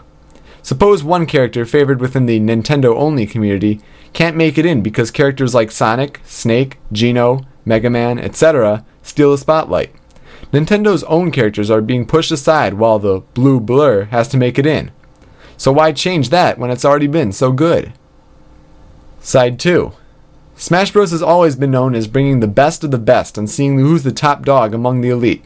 Suppose 0.63 1.03
one 1.03 1.25
character 1.27 1.65
favored 1.65 2.01
within 2.01 2.25
the 2.25 2.39
Nintendo 2.39 2.95
only 2.95 3.27
community 3.27 3.79
can't 4.13 4.37
make 4.37 4.57
it 4.57 4.65
in 4.65 4.81
because 4.81 5.11
characters 5.11 5.53
like 5.53 5.71
Sonic, 5.71 6.21
Snake, 6.25 6.77
Geno, 6.91 7.41
Mega 7.65 7.89
Man, 7.89 8.17
etc. 8.17 8.85
steal 9.03 9.31
the 9.31 9.37
spotlight. 9.37 9.93
Nintendo's 10.51 11.03
own 11.03 11.31
characters 11.31 11.69
are 11.69 11.81
being 11.81 12.05
pushed 12.05 12.31
aside 12.31 12.75
while 12.75 12.97
the 12.97 13.21
blue 13.33 13.59
blur 13.59 14.05
has 14.05 14.27
to 14.29 14.37
make 14.37 14.57
it 14.57 14.65
in. 14.65 14.91
So 15.57 15.71
why 15.71 15.91
change 15.91 16.29
that 16.29 16.57
when 16.57 16.71
it's 16.71 16.85
already 16.85 17.07
been 17.07 17.31
so 17.31 17.51
good? 17.51 17.93
Side 19.21 19.59
2. 19.59 19.93
Smash 20.55 20.91
Bros. 20.91 21.11
has 21.11 21.21
always 21.21 21.55
been 21.55 21.71
known 21.71 21.95
as 21.95 22.07
bringing 22.07 22.39
the 22.39 22.47
best 22.47 22.83
of 22.83 22.91
the 22.91 22.97
best 22.97 23.37
and 23.37 23.49
seeing 23.49 23.79
who's 23.79 24.03
the 24.03 24.11
top 24.11 24.43
dog 24.43 24.73
among 24.73 25.01
the 25.01 25.09
elite. 25.09 25.43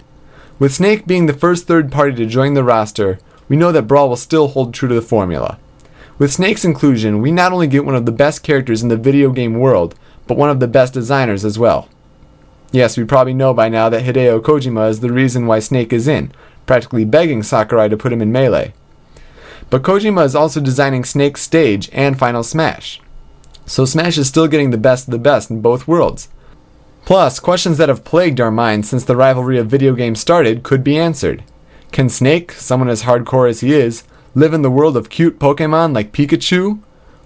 With 0.60 0.74
Snake 0.74 1.06
being 1.06 1.28
the 1.28 1.34
first 1.34 1.68
third 1.68 1.92
party 1.92 2.16
to 2.18 2.26
join 2.26 2.56
the 2.56 2.64
roster, 2.64 3.20
we 3.48 3.56
know 3.56 3.72
that 3.72 3.84
Brawl 3.84 4.10
will 4.10 4.16
still 4.16 4.50
hold 4.50 4.74
true 4.74 4.90
to 4.90 4.96
the 4.96 5.02
formula. 5.02 5.60
With 6.18 6.34
Snake's 6.34 6.66
inclusion, 6.66 7.22
we 7.22 7.32
not 7.32 7.54
only 7.54 7.68
get 7.68 7.86
one 7.86 7.96
of 7.96 8.06
the 8.06 8.12
best 8.12 8.42
characters 8.42 8.82
in 8.82 8.90
the 8.90 8.98
video 8.98 9.32
game 9.32 9.60
world, 9.60 9.94
but 10.26 10.38
one 10.38 10.50
of 10.50 10.60
the 10.60 10.68
best 10.68 10.94
designers 10.94 11.46
as 11.46 11.60
well. 11.60 11.88
Yes, 12.72 12.98
we 12.98 13.04
probably 13.06 13.34
know 13.34 13.54
by 13.54 13.70
now 13.70 13.88
that 13.90 14.04
Hideo 14.04 14.42
Kojima 14.42 14.90
is 14.90 15.00
the 15.00 15.14
reason 15.14 15.46
why 15.46 15.60
Snake 15.60 15.94
is 15.94 16.08
in, 16.08 16.32
practically 16.66 17.06
begging 17.06 17.44
Sakurai 17.44 17.88
to 17.88 17.96
put 17.96 18.12
him 18.12 18.22
in 18.22 18.32
Melee. 18.32 18.74
But 19.70 19.84
Kojima 19.84 20.24
is 20.26 20.36
also 20.36 20.62
designing 20.62 21.04
Snake's 21.04 21.42
stage 21.42 21.90
and 21.92 22.18
Final 22.18 22.44
Smash. 22.44 23.02
So 23.66 23.84
Smash 23.84 24.18
is 24.18 24.28
still 24.28 24.48
getting 24.48 24.72
the 24.72 24.78
best 24.78 25.08
of 25.08 25.12
the 25.12 25.18
best 25.18 25.50
in 25.50 25.62
both 25.62 25.88
worlds. 25.88 26.30
Plus, 27.04 27.40
questions 27.40 27.78
that 27.78 27.90
have 27.90 28.04
plagued 28.04 28.40
our 28.40 28.52
minds 28.52 28.90
since 28.90 29.04
the 29.04 29.16
rivalry 29.16 29.58
of 29.58 29.68
video 29.68 29.94
games 29.94 30.20
started 30.20 30.64
could 30.64 30.84
be 30.84 30.98
answered. 30.98 31.44
Can 31.92 32.10
Snake, 32.10 32.52
someone 32.52 32.90
as 32.90 33.04
hardcore 33.04 33.50
as 33.50 33.62
he 33.62 33.74
is, 33.74 34.04
live 34.36 34.54
in 34.54 34.62
the 34.62 34.72
world 34.72 34.96
of 34.98 35.10
cute 35.10 35.40
Pokemon 35.40 35.94
like 35.94 36.12
Pikachu? 36.12 36.80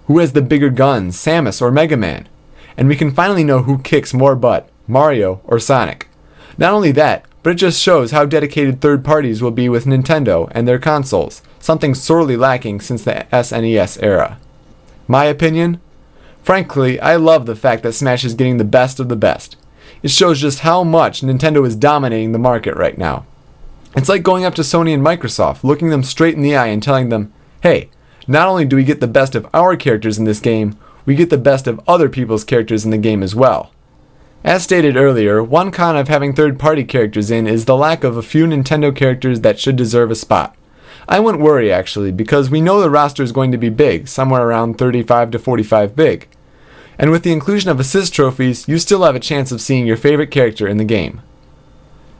Who 0.06 0.18
has 0.18 0.32
the 0.32 0.42
bigger 0.42 0.70
guns, 0.70 1.16
Samus 1.16 1.62
or 1.62 1.70
Mega 1.70 1.96
Man? 1.96 2.28
And 2.76 2.88
we 2.88 2.96
can 2.96 3.12
finally 3.12 3.44
know 3.44 3.62
who 3.62 3.78
kicks 3.78 4.14
more 4.14 4.34
butt, 4.34 4.68
Mario 4.88 5.40
or 5.44 5.58
Sonic. 5.58 6.08
Not 6.58 6.72
only 6.72 6.92
that, 6.92 7.24
but 7.42 7.50
it 7.50 7.56
just 7.56 7.80
shows 7.80 8.10
how 8.10 8.24
dedicated 8.24 8.80
third 8.80 9.04
parties 9.04 9.42
will 9.42 9.50
be 9.50 9.68
with 9.68 9.84
Nintendo 9.84 10.50
and 10.52 10.66
their 10.66 10.78
consoles, 10.78 11.42
something 11.62 11.94
sorely 11.94 12.36
lacking 12.36 12.80
since 12.80 13.04
the 13.04 13.26
SNES 13.32 14.02
era. 14.02 14.38
My 15.08 15.24
opinion? 15.24 15.80
Frankly, 16.42 17.00
I 17.00 17.16
love 17.16 17.46
the 17.46 17.56
fact 17.56 17.84
that 17.84 17.92
Smash 17.92 18.24
is 18.24 18.34
getting 18.34 18.58
the 18.58 18.64
best 18.64 18.98
of 18.98 19.08
the 19.08 19.16
best. 19.16 19.56
It 20.02 20.10
shows 20.10 20.40
just 20.40 20.60
how 20.60 20.82
much 20.82 21.20
Nintendo 21.20 21.64
is 21.64 21.76
dominating 21.76 22.32
the 22.32 22.38
market 22.38 22.76
right 22.76 22.98
now. 22.98 23.24
It's 23.94 24.08
like 24.08 24.24
going 24.24 24.44
up 24.44 24.54
to 24.56 24.62
Sony 24.62 24.92
and 24.92 25.04
Microsoft, 25.04 25.62
looking 25.62 25.90
them 25.90 26.02
straight 26.02 26.34
in 26.34 26.42
the 26.42 26.56
eye 26.56 26.66
and 26.66 26.82
telling 26.82 27.08
them, 27.08 27.32
hey, 27.62 27.88
not 28.26 28.48
only 28.48 28.64
do 28.64 28.74
we 28.74 28.84
get 28.84 29.00
the 29.00 29.06
best 29.06 29.36
of 29.36 29.46
our 29.54 29.76
characters 29.76 30.18
in 30.18 30.24
this 30.24 30.40
game, 30.40 30.76
we 31.06 31.14
get 31.14 31.30
the 31.30 31.38
best 31.38 31.68
of 31.68 31.80
other 31.86 32.08
people's 32.08 32.42
characters 32.42 32.84
in 32.84 32.90
the 32.90 32.98
game 32.98 33.22
as 33.22 33.34
well. 33.34 33.70
As 34.42 34.64
stated 34.64 34.96
earlier, 34.96 35.42
one 35.44 35.70
con 35.70 35.96
of 35.96 36.08
having 36.08 36.32
third 36.32 36.58
party 36.58 36.82
characters 36.82 37.30
in 37.30 37.46
is 37.46 37.66
the 37.66 37.76
lack 37.76 38.02
of 38.02 38.16
a 38.16 38.22
few 38.22 38.46
Nintendo 38.46 38.94
characters 38.94 39.42
that 39.42 39.60
should 39.60 39.76
deserve 39.76 40.10
a 40.10 40.16
spot. 40.16 40.56
I 41.08 41.20
wouldn't 41.20 41.42
worry 41.42 41.72
actually, 41.72 42.12
because 42.12 42.50
we 42.50 42.60
know 42.60 42.80
the 42.80 42.90
roster 42.90 43.22
is 43.22 43.32
going 43.32 43.52
to 43.52 43.58
be 43.58 43.68
big, 43.68 44.08
somewhere 44.08 44.46
around 44.46 44.78
35 44.78 45.30
to 45.32 45.38
45 45.38 45.96
big. 45.96 46.28
And 46.98 47.10
with 47.10 47.22
the 47.22 47.32
inclusion 47.32 47.70
of 47.70 47.80
assist 47.80 48.14
trophies, 48.14 48.68
you 48.68 48.78
still 48.78 49.02
have 49.02 49.16
a 49.16 49.20
chance 49.20 49.50
of 49.50 49.60
seeing 49.60 49.86
your 49.86 49.96
favorite 49.96 50.30
character 50.30 50.68
in 50.68 50.76
the 50.76 50.84
game. 50.84 51.20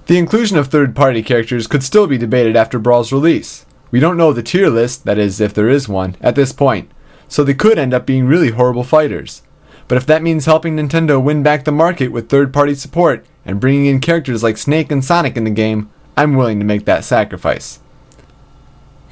The 0.06 0.18
inclusion 0.18 0.58
of 0.58 0.66
third 0.66 0.96
party 0.96 1.22
characters 1.22 1.66
could 1.66 1.84
still 1.84 2.06
be 2.06 2.18
debated 2.18 2.56
after 2.56 2.78
Brawl's 2.78 3.12
release. 3.12 3.64
We 3.92 4.00
don't 4.00 4.16
know 4.16 4.32
the 4.32 4.42
tier 4.42 4.68
list, 4.68 5.04
that 5.04 5.18
is, 5.18 5.40
if 5.40 5.54
there 5.54 5.68
is 5.68 5.88
one, 5.88 6.16
at 6.20 6.34
this 6.34 6.52
point, 6.52 6.90
so 7.28 7.44
they 7.44 7.54
could 7.54 7.78
end 7.78 7.94
up 7.94 8.06
being 8.06 8.26
really 8.26 8.50
horrible 8.50 8.84
fighters. 8.84 9.42
But 9.86 9.98
if 9.98 10.06
that 10.06 10.22
means 10.22 10.46
helping 10.46 10.76
Nintendo 10.76 11.22
win 11.22 11.42
back 11.42 11.64
the 11.64 11.72
market 11.72 12.08
with 12.08 12.28
third 12.28 12.52
party 12.52 12.74
support 12.74 13.24
and 13.44 13.60
bringing 13.60 13.86
in 13.86 14.00
characters 14.00 14.42
like 14.42 14.56
Snake 14.56 14.90
and 14.90 15.04
Sonic 15.04 15.36
in 15.36 15.44
the 15.44 15.50
game, 15.50 15.90
I'm 16.16 16.34
willing 16.34 16.58
to 16.58 16.64
make 16.64 16.84
that 16.86 17.04
sacrifice. 17.04 17.78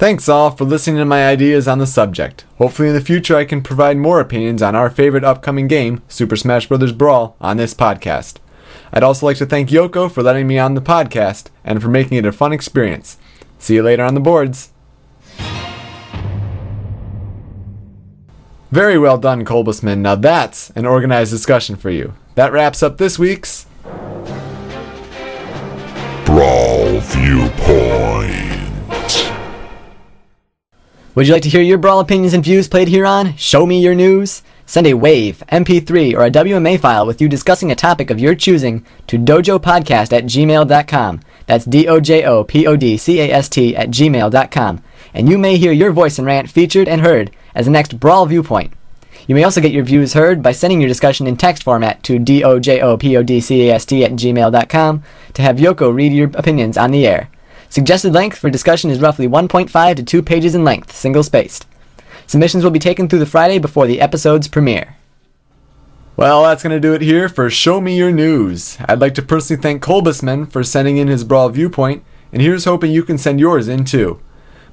Thanks 0.01 0.27
all 0.27 0.49
for 0.49 0.65
listening 0.65 0.97
to 0.97 1.05
my 1.05 1.27
ideas 1.27 1.67
on 1.67 1.77
the 1.77 1.85
subject. 1.85 2.43
Hopefully 2.57 2.87
in 2.87 2.95
the 2.95 3.01
future 3.01 3.35
I 3.35 3.45
can 3.45 3.61
provide 3.61 3.97
more 3.97 4.19
opinions 4.19 4.63
on 4.63 4.75
our 4.75 4.89
favorite 4.89 5.23
upcoming 5.23 5.67
game, 5.67 6.01
Super 6.07 6.35
Smash 6.35 6.65
Bros. 6.65 6.91
Brawl, 6.91 7.35
on 7.39 7.57
this 7.57 7.75
podcast. 7.75 8.37
I'd 8.91 9.03
also 9.03 9.27
like 9.27 9.37
to 9.37 9.45
thank 9.45 9.69
Yoko 9.69 10.11
for 10.11 10.23
letting 10.23 10.47
me 10.47 10.57
on 10.57 10.73
the 10.73 10.81
podcast 10.81 11.49
and 11.63 11.83
for 11.83 11.87
making 11.87 12.17
it 12.17 12.25
a 12.25 12.31
fun 12.31 12.51
experience. 12.51 13.19
See 13.59 13.75
you 13.75 13.83
later 13.83 14.03
on 14.03 14.15
the 14.15 14.19
boards. 14.19 14.71
Very 18.71 18.97
well 18.97 19.19
done, 19.19 19.45
Kolbusman. 19.45 19.99
Now 19.99 20.15
that's 20.15 20.71
an 20.71 20.87
organized 20.87 21.29
discussion 21.29 21.75
for 21.75 21.91
you. 21.91 22.15
That 22.33 22.51
wraps 22.51 22.81
up 22.81 22.97
this 22.97 23.19
week's 23.19 23.67
Brawl 26.25 26.99
Viewpoint. 27.01 27.90
Would 31.13 31.27
you 31.27 31.33
like 31.33 31.43
to 31.43 31.49
hear 31.49 31.61
your 31.61 31.77
Brawl 31.77 31.99
opinions 31.99 32.33
and 32.33 32.41
views 32.41 32.69
played 32.69 32.87
here 32.87 33.05
on 33.05 33.35
Show 33.35 33.65
Me 33.65 33.81
Your 33.81 33.93
News? 33.93 34.43
Send 34.65 34.87
a 34.87 34.93
WAVE, 34.93 35.43
MP3, 35.51 36.15
or 36.15 36.23
a 36.23 36.31
WMA 36.31 36.79
file 36.79 37.05
with 37.05 37.19
you 37.19 37.27
discussing 37.27 37.69
a 37.69 37.75
topic 37.75 38.09
of 38.09 38.17
your 38.17 38.33
choosing 38.33 38.85
to 39.07 39.17
dojopodcast 39.17 40.13
at 40.13 40.23
gmail.com. 40.23 41.19
That's 41.47 41.65
D-O-J-O-P-O-D-C-A-S-T 41.65 43.75
at 43.75 43.89
gmail.com. 43.89 44.83
And 45.13 45.27
you 45.27 45.37
may 45.37 45.57
hear 45.57 45.73
your 45.73 45.91
voice 45.91 46.17
and 46.17 46.25
rant 46.25 46.49
featured 46.49 46.87
and 46.87 47.01
heard 47.01 47.29
as 47.53 47.65
the 47.65 47.71
next 47.71 47.99
Brawl 47.99 48.25
Viewpoint. 48.25 48.71
You 49.27 49.35
may 49.35 49.43
also 49.43 49.59
get 49.59 49.73
your 49.73 49.83
views 49.83 50.13
heard 50.13 50.41
by 50.41 50.53
sending 50.53 50.79
your 50.79 50.87
discussion 50.87 51.27
in 51.27 51.35
text 51.35 51.63
format 51.63 52.03
to 52.03 52.19
D-O-J-O-P-O-D-C-A-S-T 52.19 54.05
at 54.05 54.13
gmail.com 54.13 55.03
to 55.33 55.41
have 55.41 55.57
Yoko 55.57 55.93
read 55.93 56.13
your 56.13 56.31
opinions 56.35 56.77
on 56.77 56.91
the 56.91 57.05
air. 57.05 57.29
Suggested 57.71 58.11
length 58.11 58.37
for 58.37 58.49
discussion 58.49 58.89
is 58.89 58.99
roughly 58.99 59.29
1.5 59.29 59.95
to 59.95 60.03
2 60.03 60.21
pages 60.21 60.55
in 60.55 60.65
length, 60.65 60.93
single 60.93 61.23
spaced. 61.23 61.65
Submissions 62.27 62.65
will 62.65 62.71
be 62.71 62.79
taken 62.79 63.07
through 63.07 63.19
the 63.19 63.25
Friday 63.25 63.59
before 63.59 63.87
the 63.87 64.01
episode's 64.01 64.49
premiere. 64.49 64.97
Well, 66.17 66.43
that's 66.43 66.63
going 66.63 66.75
to 66.75 66.81
do 66.81 66.93
it 66.93 67.01
here 67.01 67.29
for 67.29 67.49
Show 67.49 67.79
Me 67.79 67.97
Your 67.97 68.11
News. 68.11 68.77
I'd 68.89 68.99
like 68.99 69.15
to 69.15 69.21
personally 69.21 69.61
thank 69.61 69.81
Kolbusman 69.81 70.51
for 70.51 70.65
sending 70.65 70.97
in 70.97 71.07
his 71.07 71.23
Brawl 71.23 71.47
viewpoint, 71.47 72.03
and 72.33 72.41
here's 72.41 72.65
hoping 72.65 72.91
you 72.91 73.03
can 73.03 73.17
send 73.17 73.39
yours 73.39 73.69
in 73.69 73.85
too. 73.85 74.19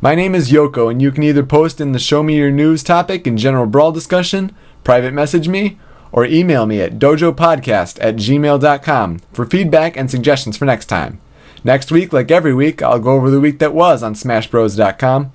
My 0.00 0.16
name 0.16 0.34
is 0.34 0.50
Yoko, 0.50 0.90
and 0.90 1.00
you 1.00 1.12
can 1.12 1.22
either 1.22 1.44
post 1.44 1.80
in 1.80 1.92
the 1.92 2.00
Show 2.00 2.24
Me 2.24 2.36
Your 2.36 2.50
News 2.50 2.82
topic 2.82 3.28
in 3.28 3.36
general 3.36 3.66
Brawl 3.66 3.92
discussion, 3.92 4.50
private 4.82 5.14
message 5.14 5.46
me, 5.46 5.78
or 6.10 6.24
email 6.24 6.66
me 6.66 6.80
at 6.80 6.98
dojopodcast 6.98 7.98
at 8.00 8.16
gmail.com 8.16 9.20
for 9.32 9.46
feedback 9.46 9.96
and 9.96 10.10
suggestions 10.10 10.56
for 10.56 10.64
next 10.64 10.86
time. 10.86 11.20
Next 11.64 11.90
week, 11.90 12.12
like 12.12 12.30
every 12.30 12.54
week, 12.54 12.82
I'll 12.82 13.00
go 13.00 13.12
over 13.12 13.30
the 13.30 13.40
week 13.40 13.58
that 13.58 13.74
was 13.74 14.02
on 14.02 14.14
SmashBros.com. 14.14 15.32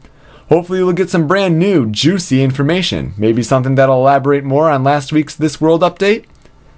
Hopefully, 0.50 0.80
you'll 0.80 0.94
get 0.94 1.10
some 1.10 1.28
brand 1.28 1.58
new, 1.60 1.90
juicy 1.90 2.44
information. 2.44 3.14
Maybe 3.18 3.44
something 3.44 3.76
that'll 3.76 3.98
elaborate 3.98 4.44
more 4.44 4.70
on 4.70 4.84
last 4.84 5.12
week's 5.12 5.36
This 5.36 5.60
World 5.60 5.82
update. 5.82 6.26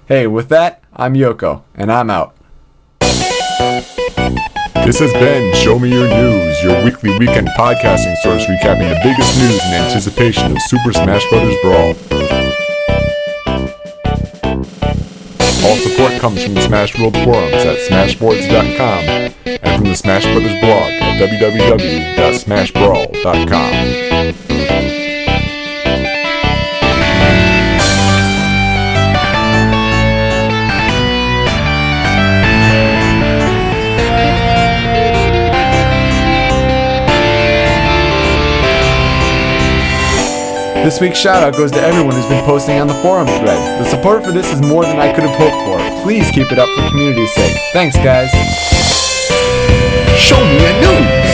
Hey, 0.06 0.26
with 0.26 0.48
that, 0.48 0.82
I'm 0.94 1.14
Yoko, 1.14 1.62
and 1.74 1.90
I'm 1.92 2.10
out. 2.10 2.34
This 4.84 5.00
has 5.00 5.12
been 5.14 5.52
Show 5.56 5.80
Me 5.80 5.90
Your 5.90 6.08
News, 6.08 6.62
your 6.62 6.84
weekly 6.84 7.10
weekend 7.18 7.48
podcasting 7.48 8.16
source 8.18 8.44
recapping 8.44 8.88
the 8.88 9.00
biggest 9.02 9.36
news 9.36 9.60
in 9.66 9.74
anticipation 9.74 10.52
of 10.52 10.62
Super 10.62 10.92
Smash 10.92 11.28
Bros. 11.28 11.56
Brawl. 11.62 11.88
All 15.68 15.76
support 15.76 16.20
comes 16.20 16.44
from 16.44 16.54
the 16.54 16.62
Smash 16.62 16.96
World 16.98 17.14
forums 17.14 17.64
at 17.64 17.78
smashboards.com 17.78 19.35
from 19.76 19.88
the 19.88 19.96
Smash 19.96 20.24
Brothers 20.24 20.58
blog 20.60 20.90
at 20.90 21.20
www.smashbrawl.com. 21.20 24.06
This 40.84 41.00
week's 41.00 41.18
shout 41.18 41.42
out 41.42 41.54
goes 41.54 41.72
to 41.72 41.80
everyone 41.80 42.14
who's 42.14 42.26
been 42.26 42.44
posting 42.44 42.78
on 42.78 42.86
the 42.86 42.94
forum 42.94 43.26
thread. 43.26 43.80
The 43.80 43.84
support 43.84 44.24
for 44.24 44.30
this 44.30 44.52
is 44.52 44.60
more 44.62 44.84
than 44.84 45.00
I 45.00 45.12
could 45.12 45.24
have 45.24 45.36
hoped 45.36 45.56
for. 45.66 45.78
Please 46.04 46.30
keep 46.30 46.52
it 46.52 46.58
up 46.60 46.68
for 46.68 46.88
community's 46.88 47.34
sake. 47.34 47.56
Thanks, 47.72 47.96
guys. 47.96 48.30
Show 50.18 50.40
me 50.40 50.64
a 50.64 50.72
news! 50.80 51.26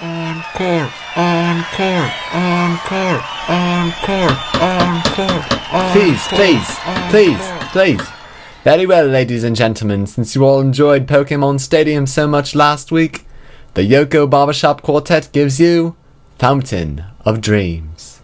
Encore, 0.00 0.90
encore, 1.16 2.10
encore, 2.34 3.22
encore, 3.48 4.36
encore. 4.60 5.92
Please, 5.92 6.26
please, 6.28 6.78
please, 7.10 7.40
please. 7.72 8.23
Very 8.64 8.86
well, 8.86 9.06
ladies 9.06 9.44
and 9.44 9.54
gentlemen, 9.54 10.06
since 10.06 10.34
you 10.34 10.42
all 10.42 10.58
enjoyed 10.58 11.06
Pokemon 11.06 11.60
Stadium 11.60 12.06
so 12.06 12.26
much 12.26 12.54
last 12.54 12.90
week, 12.90 13.26
the 13.74 13.82
Yoko 13.82 14.28
Barbershop 14.28 14.80
Quartet 14.80 15.28
gives 15.32 15.60
you 15.60 15.96
Fountain 16.38 17.04
of 17.26 17.42
Dreams. 17.42 18.22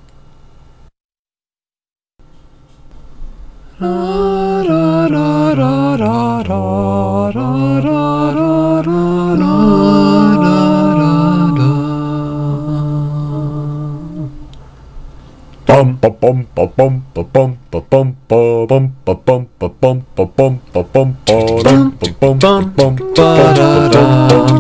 bum 15.67 15.97
bum 15.97 16.20
ba 16.55 16.65
bum 16.77 17.03
ba 17.15 17.23
bum 17.35 17.51
ba 17.71 17.81
bum 17.91 18.07
ba 18.29 18.39
bum 18.69 18.85
ba 19.07 19.15
bum 19.27 19.43
ba 19.61 19.69
bum 19.81 19.97
ba 20.17 20.25
bum 20.37 20.53
ba 20.75 20.83
bum 20.93 21.09
ba 21.27 21.37
dum 21.65 21.83
ba 22.01 22.09
bum 22.21 22.39
ba 22.41 22.55
bum 22.77 22.93
ba 23.17 23.29
da 23.57 23.69
dum 23.95 24.11
bum 24.29 24.51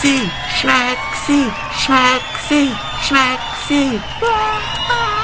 Schnaxi, 0.00 0.30
Schnaxi, 0.56 1.52
Schnaxi, 1.76 2.72
Schnaxi. 3.02 4.00
Ah, 4.22 4.60
ah. 4.88 5.19